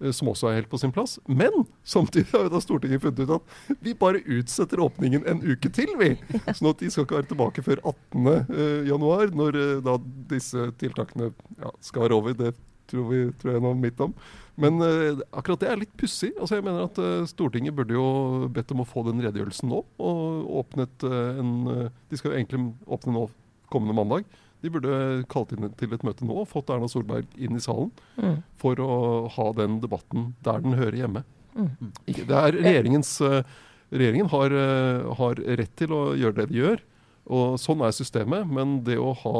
[0.02, 1.18] Eh, Som også er helt på sin plass.
[1.28, 5.72] Men samtidig har jo da Stortinget funnet ut at vi bare utsetter åpningen en uke
[5.74, 6.14] til, vi.
[6.52, 8.32] Sånn at de skal ikke være tilbake før 18.
[8.32, 8.94] eh,
[9.36, 9.98] når eh, da
[10.32, 12.38] disse tiltakene ja, skal være over.
[12.38, 12.56] Det
[12.90, 14.14] tror, vi, tror jeg noe midt om.
[14.62, 16.32] Men uh, akkurat det er litt pussig.
[16.38, 19.82] Altså, jeg mener at uh, Stortinget burde jo bedt om å få den redegjørelsen nå.
[20.00, 21.52] Og åpnet uh, en
[22.10, 23.26] De skal jo egentlig åpne nå
[23.74, 24.28] kommende mandag.
[24.66, 24.96] De burde
[25.30, 28.40] kalt inn til et møte nå og fått Erna Solberg inn i salen Mm.
[28.58, 28.92] for å
[29.36, 31.22] ha den debatten der den hører hjemme.
[31.56, 31.92] Mm.
[32.08, 33.44] Det er regjeringens eh,
[33.96, 36.80] Regjeringen har, eh, har rett til å gjøre det de gjør.
[37.26, 39.40] Og Sånn er systemet, men det å ha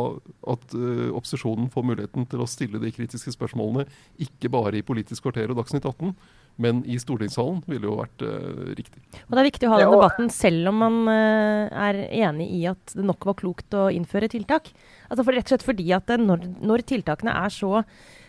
[0.56, 3.86] at uh, opposisjonen får muligheten til å stille de kritiske spørsmålene,
[4.26, 6.16] ikke bare i Politisk kvarter og Dagsnytt 18,
[6.62, 9.04] men i stortingssalen, ville jo vært uh, riktig.
[9.28, 12.66] Og det er viktig å ha den debatten selv om man uh, er enig i
[12.72, 14.74] at det nok var klokt å innføre tiltak.
[15.10, 17.84] Altså for, rett og slett fordi at når, når tiltakene er så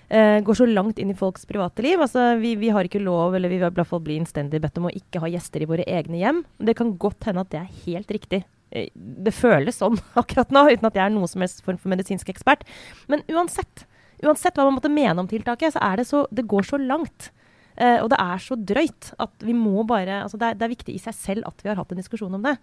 [0.09, 2.01] eh, går så langt inn i folks private liv.
[2.03, 4.81] Altså, vi, vi har ikke lov, eller vi vil i hvert fall bli innstendig bedt
[4.81, 6.45] om å ikke ha gjester i våre egne hjem.
[6.59, 8.45] Det kan godt hende at det er helt riktig.
[8.71, 11.93] Eh, Det føles sånn akkurat nå, uten at jeg er noen som helst form for
[11.93, 12.67] medisinsk ekspert.
[13.11, 13.87] Men uansett,
[14.25, 17.31] uansett hva man måtte mene om tiltaket, så er det så Det går så langt.
[17.77, 20.71] Uh, og det er så drøyt at vi må bare altså det, er, det er
[20.73, 22.55] viktig i seg selv at vi har hatt en diskusjon om det.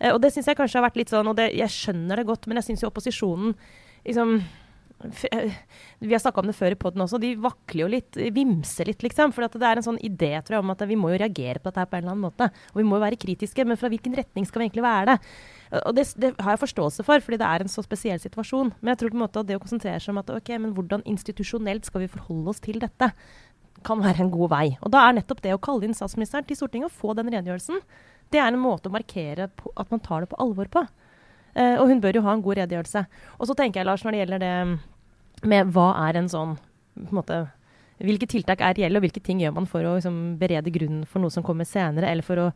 [0.00, 2.24] Uh, og det syns jeg kanskje har vært litt sånn, og det, jeg skjønner det
[2.30, 3.52] godt, men jeg syns jo opposisjonen
[4.06, 4.38] liksom
[5.02, 7.20] Vi har snakka om det før i poden også.
[7.22, 9.34] De vakler jo litt, vimser litt, liksom.
[9.34, 11.70] For det er en sånn idé tror jeg, om at vi må jo reagere på
[11.70, 12.48] dette her på en eller annen måte.
[12.72, 15.36] Og vi må jo være kritiske, men fra hvilken retning skal vi egentlig være det?
[15.82, 18.74] Og det, det har jeg forståelse for, fordi det er en så spesiell situasjon.
[18.80, 20.76] Men jeg tror på en måte at det å konsentrere seg om at ok, men
[20.76, 23.12] hvordan institusjonelt skal vi forholde oss til dette?
[23.82, 24.66] kan være en god vei.
[24.80, 27.82] Og da er nettopp det å kalle inn statsministeren til Stortinget og få den redegjørelsen,
[28.32, 30.86] det er en måte å markere på, at man tar det på alvor på.
[31.52, 33.04] Uh, og hun bør jo ha en god redegjørelse.
[33.38, 34.54] Og så tenker jeg, Lars, når det gjelder det
[35.48, 36.56] med hva er en sånn
[36.96, 37.42] på en måte,
[38.02, 41.22] Hvilke tiltak er reelle, og hvilke ting gjør man for å liksom, berede grunnen for
[41.22, 42.46] noe som kommer senere, eller for å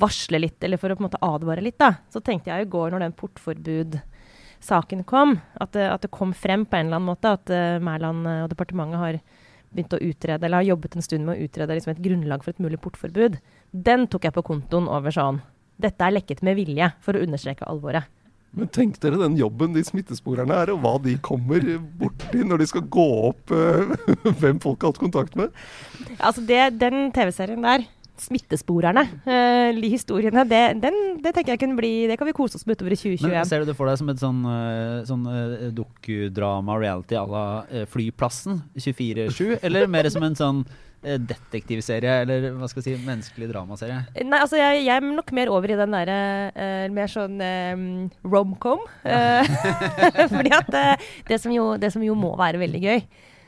[0.00, 1.78] varsle litt, eller for å på en måte advare litt.
[1.78, 1.92] da.
[2.10, 6.66] Så tenkte jeg i går, når den portforbud-saken kom, at det, at det kom frem
[6.66, 9.20] på en eller annen måte at uh, Mæland eh, og departementet har
[9.70, 12.56] begynt å utrede, eller har jobbet en stund med å utrede liksom, et grunnlag for
[12.56, 13.38] et mulig portforbud.
[13.70, 15.42] Den tok jeg på kontoen over sånn
[15.78, 18.08] Dette er lekket med vilje, for å understreke alvoret.
[18.56, 21.64] Men tenk dere den jobben de smittesporerne er, og hva de kommer
[22.00, 23.92] borti når de skal gå opp eh,
[24.40, 25.54] hvem folk har hatt kontakt med.
[26.18, 27.86] Altså det, Den TV-serien der,
[28.18, 32.66] 'Smittesporerne', eh, historiene, det, den, det tenker jeg kunne bli Det kan vi kose oss
[32.66, 33.30] med utover i 2021.
[33.30, 37.22] Men ser du det for deg som et sånn, eh, sånn eh, dokudrama, reality à
[37.30, 37.44] la
[37.86, 39.60] Flyplassen 24-7?
[39.62, 40.64] Eller mer som en sånn
[41.02, 44.00] detektivserie, eller hva skal jeg si, menneskelig dramaserie?
[44.26, 46.18] Nei, altså jeg, jeg er nok mer over i den derre
[46.56, 47.84] uh, mer sånn um,
[48.26, 48.82] romcom.
[49.06, 49.44] Ja.
[50.34, 52.98] fordi at uh, det, som jo, det som jo må være veldig gøy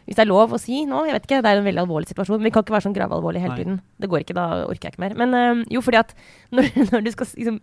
[0.07, 2.13] Hvis det er lov å si nå, jeg vet ikke, det er en veldig alvorlig
[2.13, 2.39] situasjon.
[2.39, 3.61] Men vi kan ikke være sånn gravalvorlig hele Nei.
[3.65, 3.83] tiden.
[3.99, 5.19] Det går ikke, da orker jeg ikke mer.
[5.19, 6.15] Men eh, jo, fordi at
[6.55, 7.61] når, når du skal liksom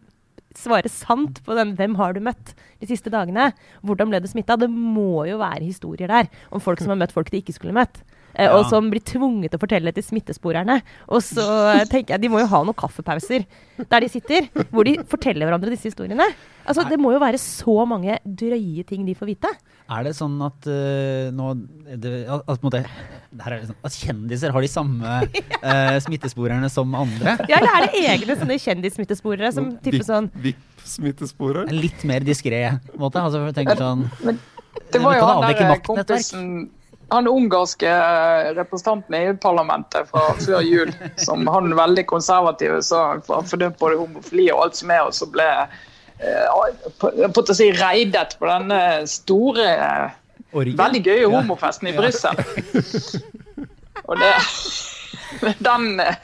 [0.58, 3.52] svare sant på den 'Hvem har du møtt?' de siste dagene.
[3.86, 4.58] Hvordan ble du smitta?
[4.58, 7.76] Det må jo være historier der om folk som har møtt folk de ikke skulle
[7.78, 8.02] møtt.
[8.38, 8.54] Eh, Ja.
[8.58, 10.82] Og som blir tvunget til å fortelle til smittesporerne.
[11.10, 11.44] Og så
[11.92, 13.48] tenker jeg de må jo ha noen kaffepauser
[13.90, 16.26] der de sitter, hvor de forteller hverandre disse historiene.
[16.68, 19.52] Altså, Det må jo være så mange drøye ting de får vite.
[19.90, 21.54] Er det sånn at uh, nå
[21.96, 22.82] det, at, måte,
[23.32, 25.14] det her er det sånn, at kjendiser har de samme
[25.64, 27.38] uh, smittesporerne som andre?
[27.48, 31.72] Ja, Eller er det egne sånne kjendissmittesporere som tipper sånn VIP-smittesporer?
[31.72, 32.66] Litt mer diskré
[33.00, 33.24] måte?
[33.24, 34.08] Altså, tenker sånn
[34.92, 36.52] Det var jo han der kompisen
[37.10, 43.48] han ungarske eh, representanten i EU-parlamentet fra før jul, som han veldig konservative sa han
[43.48, 45.48] fordømte både homofili og alt som er, og så ble
[46.20, 50.18] eh, på, si reidet på denne store, eh,
[50.52, 51.96] veldig gøye homofesten i.
[51.98, 52.40] Brussel.
[54.08, 54.30] Og det
[55.68, 56.16] Den eh,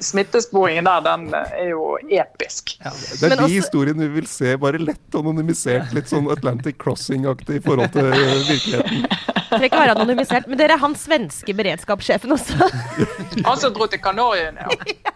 [0.00, 2.74] smittesporingen der, den eh, er jo episk.
[2.84, 2.92] Ja.
[2.94, 5.92] Det er Men de også- historiene vi vil se, bare lett anonymisert.
[5.96, 9.04] Litt sånn Atlantic Crossing-aktig i forhold til virkeligheten.
[9.04, 10.48] Det trenger ikke være anonymisert.
[10.50, 12.58] Men dere er han svenske beredskapssjefen også.
[13.48, 15.14] Han som dro til Kanariøyene, ja.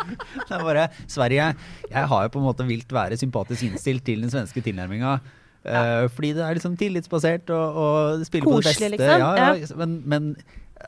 [0.00, 1.44] Det er bare Sverige
[1.90, 5.18] Jeg har jo på en måte vilt være sympatisk innstilt til den svenske tilnærminga.
[5.64, 8.90] eh, fordi det er liksom tillitsbasert og, og spiller på det Koselig, beste.
[8.96, 9.20] liksom.
[9.20, 10.30] Ja, ja, Men, men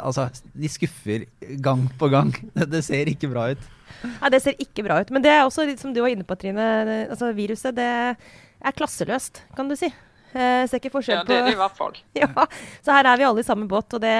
[0.00, 1.26] Altså, de skuffer
[1.64, 2.32] gang på gang.
[2.72, 3.66] Det, ser ikke bra ut.
[4.02, 5.10] Nei, det ser ikke bra ut.
[5.14, 6.64] Men det er også som du var inne på, Trine.
[7.10, 9.92] Altså, viruset det er klasseløst, kan du si.
[10.32, 11.98] Jeg ser ikke forskjell på Ja, det er det i hvert fall.
[12.22, 12.28] ja,
[12.84, 14.12] Så her er vi alle i samme båt, og det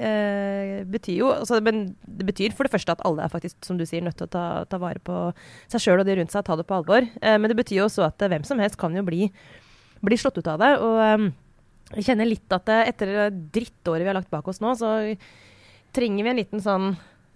[0.00, 3.76] eh, betyr jo altså, Men det betyr for det første at alle er faktisk, som
[3.76, 5.26] du sier, nødt til å ta, ta vare på
[5.68, 7.04] seg sjøl og de rundt seg, ta det på alvor.
[7.04, 9.28] Eh, men det betyr jo også at eh, hvem som helst kan jo bli,
[10.08, 10.72] bli slått ut av det.
[10.80, 11.28] Og eh,
[11.96, 14.90] jeg kjenner litt at etter drittåret vi har lagt bak oss nå, så
[15.96, 16.90] trenger vi en liten sånn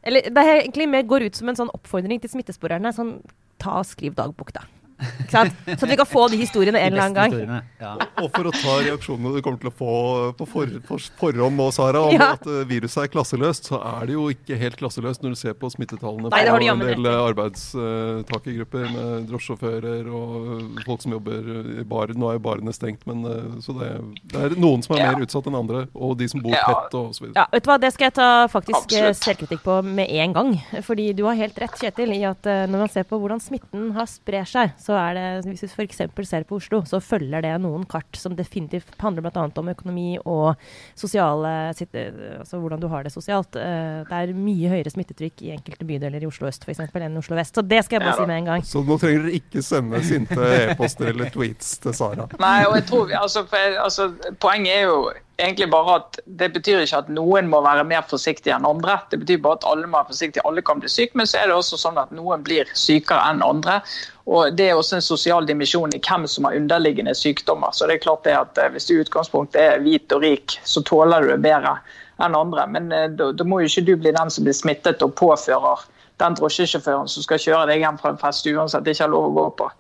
[0.05, 2.91] Eller det er egentlig mer går ut som en sånn oppfordring til smittesporerne.
[2.93, 3.21] Sånn
[3.63, 4.65] ta og skriv dagbok, da.
[5.03, 5.53] Ikke sant?
[5.67, 7.63] Så at vi kan få de historiene en eller annen gang.
[7.83, 7.93] Ja.
[8.23, 9.93] Og for å ta reaksjonene du kommer til å få
[10.39, 12.33] på for, for, forhånd nå, Sara, om Ja.
[12.37, 15.55] at eh, viruset er klasseløst, så er det jo ikke helt klasseløst når du ser
[15.59, 20.83] på smittetallene Nei, det har du på en del eh, arbeidstakergrupper med drosjesjåfører og eh,
[20.87, 22.13] folk som jobber i bar.
[22.17, 23.91] Nå er jo barene stengt, men eh, så det,
[24.33, 25.11] det er noen som er Ja.
[25.17, 26.63] mer utsatt enn andre, og de som bor Ja.
[26.69, 27.41] tett og så videre.
[27.43, 29.23] Ja, vet du hva, Det skal jeg ta faktisk eh, Absolutt.
[29.25, 30.53] selvkritikk på med en gang.
[30.87, 33.91] Fordi du har helt rett, Kjetil, i at eh, når man ser på hvordan smitten
[33.97, 36.03] har sprer seg, så er det, hvis vi f.eks.
[36.29, 39.45] ser på Oslo, så følger det noen kart som definitivt handler bl.a.
[39.61, 40.55] om økonomi og
[40.99, 43.57] sosiale eh, Altså hvordan du har det sosialt.
[43.57, 47.17] Eh, Det er mye høyere smittetrykk i enkelte bydeler i Oslo øst for eksempel, enn
[47.17, 47.55] i Oslo vest.
[47.57, 48.67] Så det skal jeg bare Ja si med en gang.
[48.67, 52.29] Så nå trenger dere ikke sende sinte e-poster eller tweets til Sara.
[52.43, 54.11] Nei, og jeg tror altså, for, altså,
[54.43, 54.99] Poenget er jo
[55.39, 58.99] egentlig bare at det betyr ikke at noen må være mer forsiktige enn andre.
[59.11, 61.51] Det betyr bare at alle må være forsiktige, alle kan bli syke, men så er
[61.51, 63.81] det også sånn at noen blir sykere enn andre.
[64.27, 67.73] Og Det er også en sosial dimensjon i hvem som har underliggende sykdommer.
[67.73, 70.59] Så det er klart det at eh, Hvis du i utgangspunktet er hvit og rik,
[70.65, 71.79] så tåler du det bedre
[72.23, 72.67] enn andre.
[72.71, 75.89] Men eh, da da må jo ikke du bli den som blir smittet og påfører
[76.23, 79.35] den drosjesjåføren som skal kjøre deg hjem fra en fest uansett ikke har lov å
[79.41, 79.71] gå på,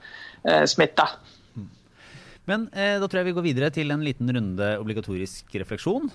[0.48, 1.06] eh, smitte.
[2.50, 6.08] Men eh, da tror jeg vi går videre til en liten runde obligatorisk refleksjon.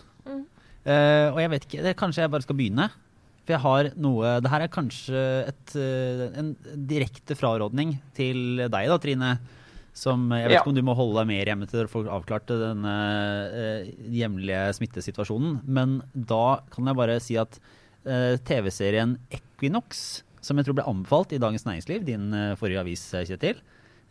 [0.88, 2.90] Eh, og jeg vet ikke, det, kanskje jeg bare skal begynne.
[3.48, 6.50] For jeg har noe Det her er kanskje et, eh, en
[6.90, 9.38] direkte frarådning til deg da, Trine.
[9.98, 10.60] Som Jeg vet Ja.
[10.62, 12.92] ikke om du må holde deg mer hjemme til dere får avklart denne
[13.50, 15.62] eh, hjemlige smittesituasjonen.
[15.66, 17.58] Men da kan jeg bare si at
[18.06, 23.08] eh, TV-serien Equinox, som jeg tror ble anbefalt i Dagens Næringsliv, din eh, forrige avis,
[23.16, 23.58] Kjetil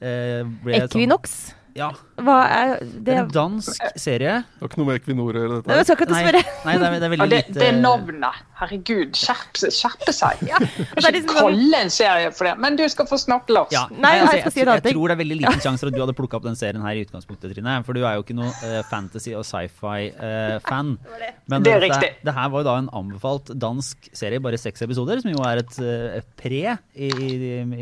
[0.00, 1.54] eh, sånn- Equinox?
[1.76, 1.90] Ja.
[2.16, 3.14] Hva er Det det?
[3.14, 4.34] er en dansk serie.
[4.48, 5.84] Det har ikke noe med Equinor å gjøre, dette Jeg her.
[5.84, 6.40] skal ikke spørre.
[6.64, 8.42] nei det, er, det er Ja, veldig det, lite det er navnet.
[8.56, 10.40] Herregud, skjerpe seg.
[10.48, 12.54] Ja, det Ikke liksom kalle en serie for det.
[12.64, 13.68] Men du skal få snakke, Lars.
[13.74, 15.92] Ja, Nei, nei, altså, jeg jeg, jeg, jeg, tror det er veldig liten sjanse for
[15.92, 17.76] at du hadde plukka opp den serien her i utgangspunktet, Trine.
[17.84, 20.96] For du er jo ikke noe uh, fantasy- og sci-fi-fan.
[21.52, 22.10] Men Det er det, riktig.
[22.24, 25.60] det her var jo da en anbefalt dansk serie, bare seks episoder, som jo er
[25.62, 26.64] et, uh, pre
[26.96, 27.30] i, i,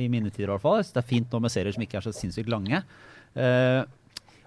[0.04, 0.82] i mine tider, i hvert fall.
[0.84, 2.82] Så det er fint nå med serier som ikke er så sinnssykt lange.
[3.34, 3.82] Eh,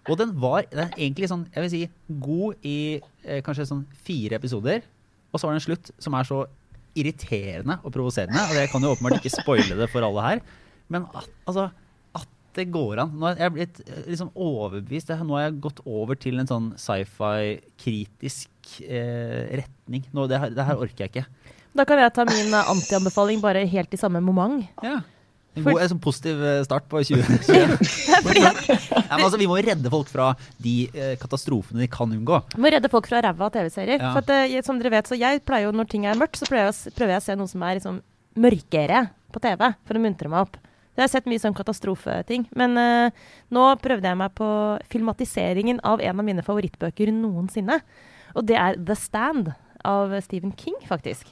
[0.08, 1.82] og den var den er egentlig sånn, jeg vil si,
[2.24, 2.78] god i
[3.26, 4.86] eh, kanskje sånn fire episoder.
[5.32, 6.46] Og så var det en slutt som er så
[6.98, 8.46] irriterende og provoserende.
[8.50, 10.46] Og jeg kan jo åpenbart ikke spoile det for alle her.
[10.94, 11.68] Men at, altså,
[12.18, 13.12] at det går an.
[13.20, 15.12] Nå er jeg blitt eh, liksom overbevist.
[15.20, 20.08] Nå har jeg gått over til en sånn sci-fi-kritisk eh, retning.
[20.16, 21.54] Nå, det, her, det her orker jeg ikke.
[21.78, 24.66] Da kan jeg ta min antianbefaling bare helt i samme moment.
[24.82, 25.02] Ja.
[25.58, 27.78] En god, en sånn positiv eh, start på 2021.
[29.08, 30.32] Ja, altså, vi må redde folk fra
[30.64, 32.42] de eh, katastrofene de kan unngå.
[32.56, 34.02] Vi Må redde folk fra ræva TV-serier.
[34.02, 34.12] Ja.
[34.16, 36.48] For at, eh, som dere vet, så jeg pleier jo når ting er mørkt, så
[36.50, 38.02] prøver jeg, prøver jeg å se noe som er liksom
[38.38, 40.60] mørkere på TV, for å muntre meg opp.
[40.98, 42.48] Jeg har sett mye sånn katastrofeting.
[42.58, 44.50] Men eh, nå prøvde jeg meg på
[44.90, 47.80] filmatiseringen av en av mine favorittbøker noensinne.
[48.34, 49.52] Og det er The Stand
[49.86, 51.30] av Stephen King, faktisk.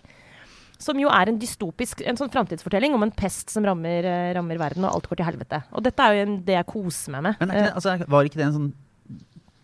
[0.77, 4.57] Som jo er en dystopisk en sånn framtidsfortelling om en pest som rammer, eh, rammer
[4.59, 5.63] verden, og alt går til helvete.
[5.73, 7.37] Og dette er jo en, det jeg koser meg med.
[7.39, 8.73] Men ikke, det- altså, var ikke det en sånn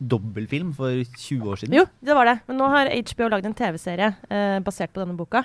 [0.02, 1.76] dobbeltfilm for 20 år siden?
[1.78, 2.38] Jo, det var det.
[2.48, 5.44] Men nå har HBO lagd en TV-serie eh, basert på denne boka.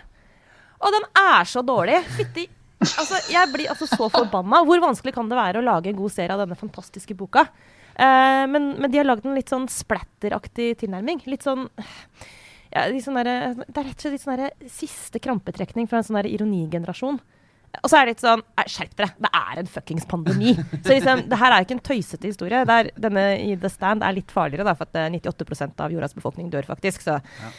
[0.81, 2.03] Og den er så dårlig!
[2.17, 2.47] Fytti
[2.87, 4.59] Altså, jeg blir altså så forbanna.
[4.69, 7.47] Hvor vanskelig kan det være å lage en god serie av denne fantastiske boka?
[7.97, 11.23] Eh, men, men de har lagd en litt sånn splatteraktig tilnærming.
[11.27, 11.65] Litt sånn
[12.77, 16.21] ja, de der, Det er rett og slett litt sånn siste krampetrekning fra en sånn
[16.29, 17.19] ironigenerasjon.
[17.83, 19.11] Og så er det litt sånn Skjerp dere!
[19.21, 20.55] Det er en fuckings pandemi.
[20.85, 22.63] Så liksom, det her er ikke en tøysete historie.
[22.63, 26.17] Er, denne i The Stand er litt farligere, da, for at eh, 98% av jordas
[26.17, 27.05] befolkning dør faktisk.
[27.05, 27.19] Så.
[27.43, 27.53] Ja.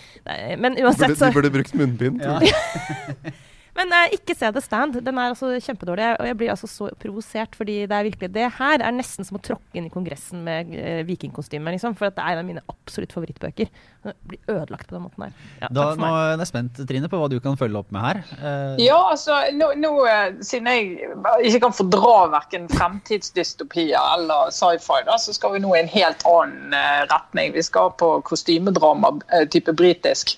[0.60, 2.24] Men uansett, så de burde brukt munnbind.
[2.24, 2.40] Ja.
[3.78, 4.98] Men uh, ikke se The Stand.
[5.06, 6.10] Den er altså kjempedårlig.
[6.22, 9.38] Og jeg blir altså så provosert, fordi det er virkelig Det her er nesten som
[9.38, 11.96] å tråkke inn i Kongressen med uh, vikingkostyme, liksom.
[12.00, 13.70] For at det er en av mine absolutt favorittbøker.
[14.08, 15.36] Den blir ødelagt på den måten her.
[15.62, 17.94] Ja, Da, takk for nå er jeg spent, Trine, på hva du kan følge opp
[17.96, 18.22] med her.
[18.42, 21.10] Uh, Ja, altså, nå, nå, eh, Siden jeg
[21.50, 26.24] ikke kan fordra verken fremtidsdystopier eller sci-fi, da, så skal vi nå i en helt
[26.30, 27.54] annen eh, retning.
[27.56, 30.38] Vi skal på kostymedrama, eh, type britisk.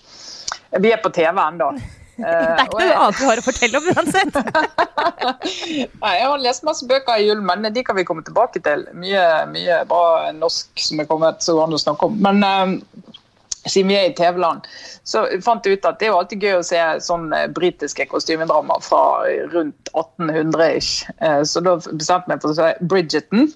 [0.80, 1.74] Vi er på TV ennå.
[2.20, 4.40] Det er ikke noe annet du har å fortelle om uansett.
[6.04, 8.86] Nei, jeg har lest masse bøker i julen, men de kan vi komme tilbake til.
[9.00, 12.20] Mye, mye bra norsk som er kommet, så går an å snakke om.
[12.28, 12.44] Men
[13.72, 14.68] siden vi er i TV-land,
[15.08, 18.80] så fant jeg ut at det er jo alltid gøy å se sånne britiske kostymedrama
[18.86, 19.02] fra
[19.54, 21.08] rundt 1800-ish.
[21.22, 23.50] Uh, så da bestemte jeg meg for å se Bridgerton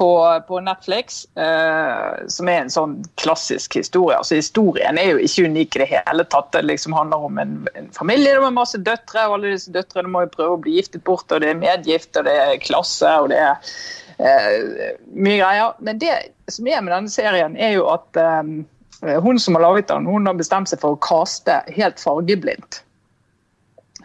[0.00, 4.16] på, på Netflix, uh, som er en sånn klassisk historie.
[4.16, 6.52] Altså Historien er jo ikke unik i det hele tatt.
[6.54, 10.24] Det liksom handler om en, en familie med masse døtre, og alle disse døtrene må
[10.24, 13.30] jo prøve å bli giftet bort, og det er medgift, og det er klasse, og
[13.32, 13.74] det er
[14.18, 15.74] eh, mye greier.
[15.84, 16.14] Men det
[16.50, 18.60] som er med denne serien, er jo at um,
[19.00, 22.82] hun som har laget den, hun har bestemt seg for å kaste helt fargeblindt.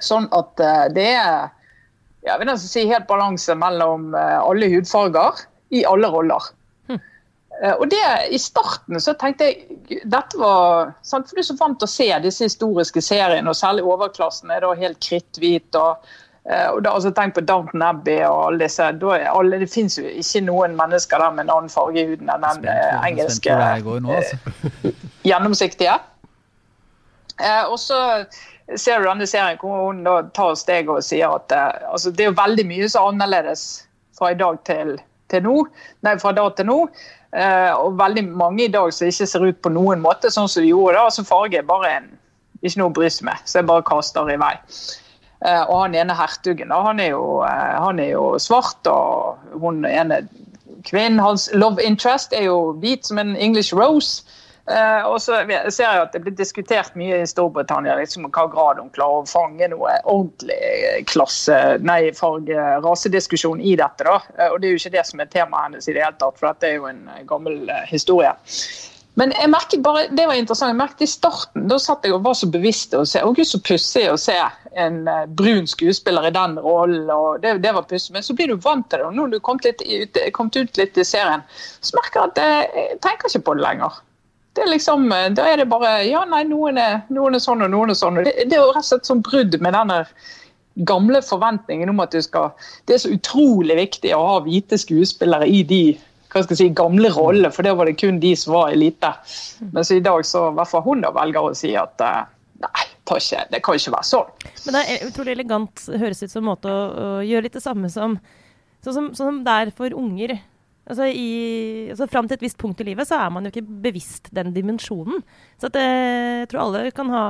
[0.03, 1.51] Sånn at uh, det er
[2.25, 5.43] jeg vil nesten si helt balanse mellom alle hudfarger
[5.77, 6.47] i alle roller.
[6.89, 7.01] Hm.
[7.75, 8.01] Og det,
[8.33, 11.93] I starten så tenkte jeg dette var sant, For du er så vant til å
[11.93, 15.77] se disse historiske seriene, og særlig overklassen er da helt kritthvit.
[15.77, 16.01] og,
[16.45, 18.85] og da, altså Tenk på Downton Abbey og alle disse.
[18.85, 22.45] Alle, det fins jo ikke noen mennesker der med en annen farge i huden enn
[22.45, 24.37] den uh, engelske nå, altså.
[25.29, 25.95] gjennomsiktige.
[27.71, 27.97] og så
[28.77, 31.51] ser du denne serien hvor hun da tar steg og sier at
[31.89, 33.65] altså, det er jo veldig mye som er annerledes
[34.17, 34.97] fra i dag til
[35.31, 35.55] til nå,
[36.05, 36.79] nei, fra da til nå.
[37.35, 40.63] Eh, og veldig mange i dag som ikke ser ut på noen måte sånn som
[40.63, 41.07] de gjorde da.
[41.11, 42.11] Så farge er bare en,
[42.61, 44.53] ikke noe å bry seg med, så jeg bare kaster i vei.
[45.45, 49.83] Uh, og han ene hertugen han er, jo, uh, han er jo svart, og hun
[49.85, 50.23] ene
[50.85, 54.23] kvinnen, hans love interest, er jo hvit som en English rose.
[54.65, 58.79] Uh, og så ser jeg at Det blir diskutert mye i Storbritannia liksom hva grad
[58.81, 64.07] hun klarer å fange noe ordentlig klasse, nei, farge, rasediskusjon i dette.
[64.07, 66.17] da, uh, og Det er jo ikke det som er temaet hennes, i det hele
[66.17, 68.33] tatt, for dette er jo en gammel uh, historie.
[69.15, 72.25] Men jeg merket bare, det var interessant, jeg merket i starten, da satt jeg og
[72.25, 74.35] var så bevisst å se og gud, så pussig å se
[74.75, 74.97] en
[75.39, 77.07] brun skuespiller i den rollen.
[77.13, 78.11] og Det, det var pussig.
[78.15, 79.07] Men så blir du vant til det.
[79.07, 81.45] og Nå har du kommet, ut, kommet ut litt i serien,
[81.79, 84.01] så merker jeg at jeg, jeg tenker ikke på det lenger.
[84.55, 87.71] Det er liksom, da er det bare Ja, nei, noen er, noen er sånn og
[87.71, 88.21] noen er sånn.
[88.23, 90.05] Det, det er jo rett og slett sånn brudd med denne
[90.87, 92.51] gamle forventningen om at du skal
[92.87, 95.81] Det er så utrolig viktig å ha hvite skuespillere i de
[96.35, 99.11] hva skal jeg si, gamle rolle, for det var det kun de som var elite.
[99.71, 103.61] Mens i dag så hvert fall hun da velger å si at nei, ikke, det
[103.63, 104.33] kan ikke være sånn.
[104.65, 107.63] Men det er utrolig elegant, høres ut som en måte å, å gjøre litt det
[107.63, 108.19] samme som
[108.85, 110.35] Sånn som, sånn som det er for unger.
[110.85, 111.29] Altså, i,
[111.89, 114.51] altså Fram til et visst punkt i livet så er man jo ikke bevisst den
[114.53, 115.23] dimensjonen.
[115.57, 117.23] Så at, eh, jeg tror alle kan ha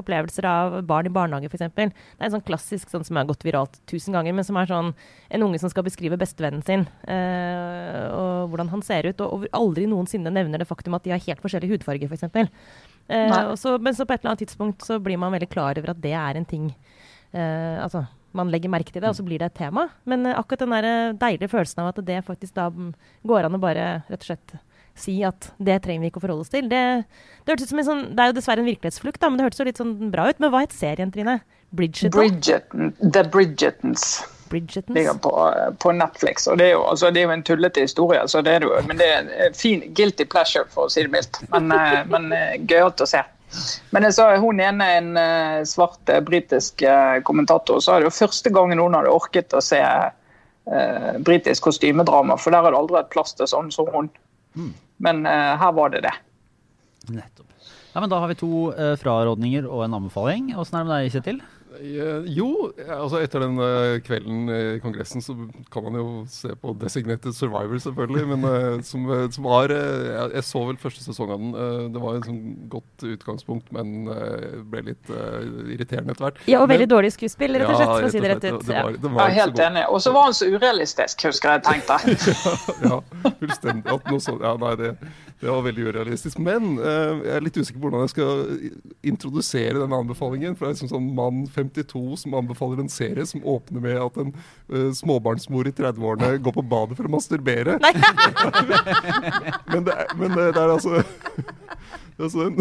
[0.00, 1.66] opplevelser av barn i barnehage, f.eks.
[1.76, 1.92] Det er
[2.28, 4.94] en sånn klassisk sånn som har gått viralt tusen ganger, men som er sånn
[5.28, 9.60] en unge som skal beskrive bestevennen sin eh, og hvordan han ser ut, og, og
[9.60, 12.48] aldri noensinne nevner det faktum at de har helt forskjellig hudfarge, f.eks.
[13.12, 15.92] Eh, så, men så på et eller annet tidspunkt så blir man veldig klar over
[15.92, 16.70] at det er en ting
[17.36, 19.88] eh, altså man legger merke til det, og så blir det et tema.
[20.08, 22.68] Men uh, akkurat den der eh, deilige følelsen av at det faktisk da
[23.28, 24.54] går an å bare rett og slett
[24.98, 26.68] si at det trenger vi ikke å forholde oss til.
[26.68, 26.82] Det,
[27.48, 29.96] det, sånn, det er jo dessverre en virkelighetsflukt, da, men det hørtes jo litt sånn
[30.12, 30.42] bra ut.
[30.42, 31.40] Men hva het serien, Trine?
[31.72, 32.12] Bridgeton?
[32.18, 32.92] Bridgeton.
[33.00, 34.06] The Bridgetons.
[34.52, 34.96] Bridgetons.
[34.98, 35.32] Ligger på,
[35.80, 36.44] på, Netflix.
[36.46, 38.68] og Det er jo, altså, det er jo en tullete historie, så det er det
[38.68, 41.40] jo, men det er en fin guilty pleasure, for å si det mildt.
[41.54, 41.72] Men,
[42.12, 42.28] men
[42.68, 43.24] gøyalt å se.
[43.92, 48.14] Men jeg sa hun ene en uh, svart uh, britisk uh, kommentator sa det jo
[48.16, 52.96] første gangen hun hadde orket å se eh, britisk kostymedrama, for der har det aldri
[53.00, 54.10] vært plass til sånn som hun.
[54.54, 54.70] Mm.
[55.02, 56.12] Men her var det det.
[57.10, 57.48] Nettopp.
[57.92, 60.52] Ja, men Da har vi to frarådninger og en anbefaling.
[60.54, 61.40] Åssen er det med deg, Kjetil?
[61.82, 62.48] Jo,
[62.86, 63.58] altså etter den
[64.06, 65.34] kvelden i Kongressen så
[65.72, 68.26] kan man jo se på Designated Survivor, selvfølgelig.
[68.32, 71.54] Men som, som, var uh, Jeg så vel første sesong av den.
[71.94, 72.42] Det var et sånn
[72.72, 74.06] godt utgangspunkt, men
[74.70, 76.40] ble litt irriterende etter hvert.
[76.50, 78.66] Ja, og veldig men, dårlig skuespill, rett og slett, for å si det rett ut.
[78.66, 79.84] Det, var, det var ja, helt enig.
[79.90, 81.98] Og så var han så urealistisk, husker jeg tenkte.
[82.06, 82.54] ja,
[82.90, 83.96] ja, fullstendig.
[83.96, 84.92] At noe sånt, ja, nei, det,
[85.42, 86.38] det var veldig urealistisk.
[86.38, 88.42] Men jeg er litt usikker på hvordan jeg skal
[89.10, 90.54] introdusere denne anbefalingen.
[90.54, 94.20] For det er liksom sånn mann 52 som anbefaler en serie som åpner med at
[94.22, 94.30] en
[94.70, 97.74] uh, småbarnsmor i 30-årene går på badet for å masturbere.
[99.72, 101.02] men, det er, men det er altså
[102.22, 102.58] Altså den,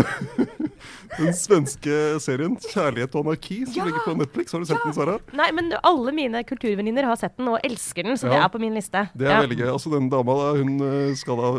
[1.19, 3.88] den, svenske serien 'Kjærlighet og anarki' som ja!
[3.88, 4.56] ligger på Netflix.
[4.56, 4.86] Har du sett ja!
[4.88, 5.17] den, Sara?
[5.38, 8.34] Nei, men alle mine kulturvenninner har sett den og elsker den, så ja.
[8.34, 9.06] det er på min liste.
[9.13, 9.67] Det er veldig gøy.
[9.74, 11.52] Altså, den dama hun, eh, skal da,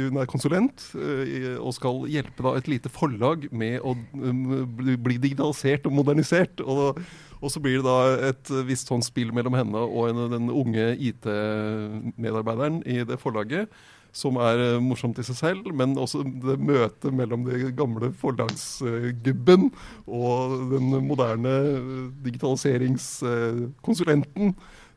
[0.00, 5.86] hun er konsulent eh, og skal hjelpe da et lite forlag med å bli digitalisert
[5.88, 6.64] og modernisert.
[6.64, 7.00] Og,
[7.44, 10.94] Og så blir det da et visst sånn spill mellom henne og en, den unge
[11.10, 13.68] IT-medarbeideren i det forlaget.
[14.14, 19.72] Som er eh, morsomt i seg selv, men også det møtet mellom den gamle forlagsgubben
[20.06, 24.54] og den moderne eh, digitaliseringskonsulenten.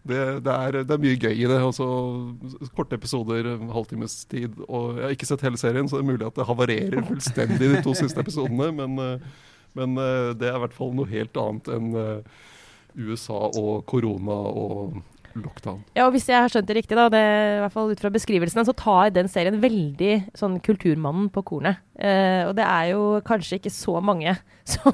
[0.07, 1.63] Det, det, er, det, er, mye gøy i det.
[1.65, 1.86] Også
[2.78, 4.53] korte episoder, halvtimes tid.
[4.70, 7.68] Og jeg har ikke sett hele serien, så det er mulig at det havarerer fullstendig
[7.74, 8.68] de to siste episodene.
[8.78, 9.18] Men, eh,
[9.78, 9.89] men
[10.39, 11.88] det er i hvert fall noe helt annet enn
[12.97, 14.78] USA og korona og
[15.43, 15.81] lockdown.
[15.97, 18.11] Ja, og Hvis jeg har skjønt det riktig, da, det, i hvert fall ut fra
[18.13, 21.81] beskrivelsene, så tar den serien veldig sånn Kulturmannen på kornet.
[21.97, 24.35] Eh, og det er jo kanskje ikke så mange
[24.73, 24.93] som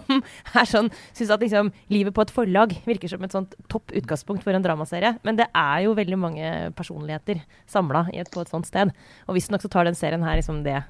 [0.55, 4.45] er sånn syns at liksom, livet på et forlag virker som et sånt topp utgangspunkt
[4.45, 5.15] for en dramaserie.
[5.27, 8.93] Men det er jo veldig mange personligheter samla på et sånt sted.
[9.27, 10.81] Og visstnok så tar den serien her liksom det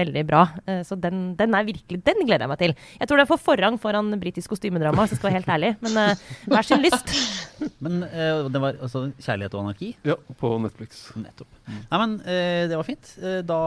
[0.00, 0.42] veldig bra.
[0.66, 2.74] Uh, så den, den, er virkelig Den gleder jeg meg til.
[3.00, 5.72] Jeg tror den får forrang foran britisk kostymedrama, hvis jeg skal være helt ærlig.
[5.84, 6.16] Men
[6.52, 7.14] hver sin lyst.
[7.84, 9.92] Men det var altså 'Kjærlighet og anarki'?
[10.04, 11.06] Ja, på Netflix.
[11.16, 11.48] Nettopp.
[11.66, 13.14] Nei, men det var fint.
[13.48, 13.60] da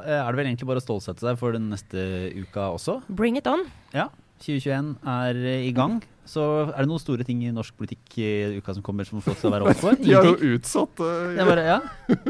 [0.00, 3.02] er det vel egentlig bare å stålsette seg for den neste uka også.
[3.08, 3.66] Bring it on.
[3.92, 4.08] Ja.
[4.44, 6.00] 2021 er i gang.
[6.28, 9.36] Så er det noen store ting i norsk politikk i uka som kommer som folk
[9.36, 9.92] skal være overfor?
[9.92, 10.00] for?
[10.00, 11.44] De har jo utsatt uh, ja.
[11.48, 11.76] Bare, ja.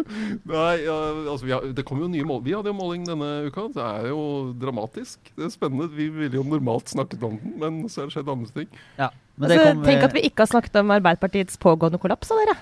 [0.55, 0.97] Nei, ja,
[1.31, 2.43] altså, har, det kommer jo nye mål.
[2.47, 3.69] Vi hadde jo måling denne uka.
[3.75, 4.25] Det er jo
[4.61, 5.21] dramatisk.
[5.39, 5.87] Det er spennende.
[5.95, 8.83] Vi ville jo normalt snakket om den, men så har det skjedd andre ting.
[8.99, 12.59] Ja, altså, kom, tenk at vi ikke har snakket om Arbeiderpartiets pågående kollaps av dere.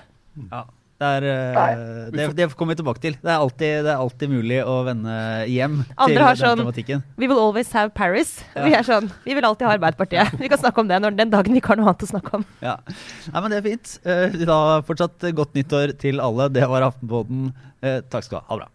[0.51, 0.63] Ja.
[1.01, 3.15] Det, er, uh, det, det, kommer vi tilbake til.
[3.19, 5.15] Det er, alltid, det er alltid mulig å vende
[5.49, 8.35] hjem Andre til har sånn We will always have Paris.
[8.53, 8.67] Ja.
[8.67, 10.35] Vi er sånn Vi vil alltid ha Arbeiderpartiet.
[10.43, 12.37] Vi kan snakke om det når, den dagen vi ikke har noe annet å snakke
[12.39, 12.45] om.
[12.63, 13.97] Ja, Nei, men Det er fint.
[14.05, 16.47] Uh, da fortsatt godt nyttår til alle.
[16.53, 17.51] Det var Aftenpåten.
[17.83, 18.47] Uh, takk skal du ha.
[18.51, 18.71] Ha det bra.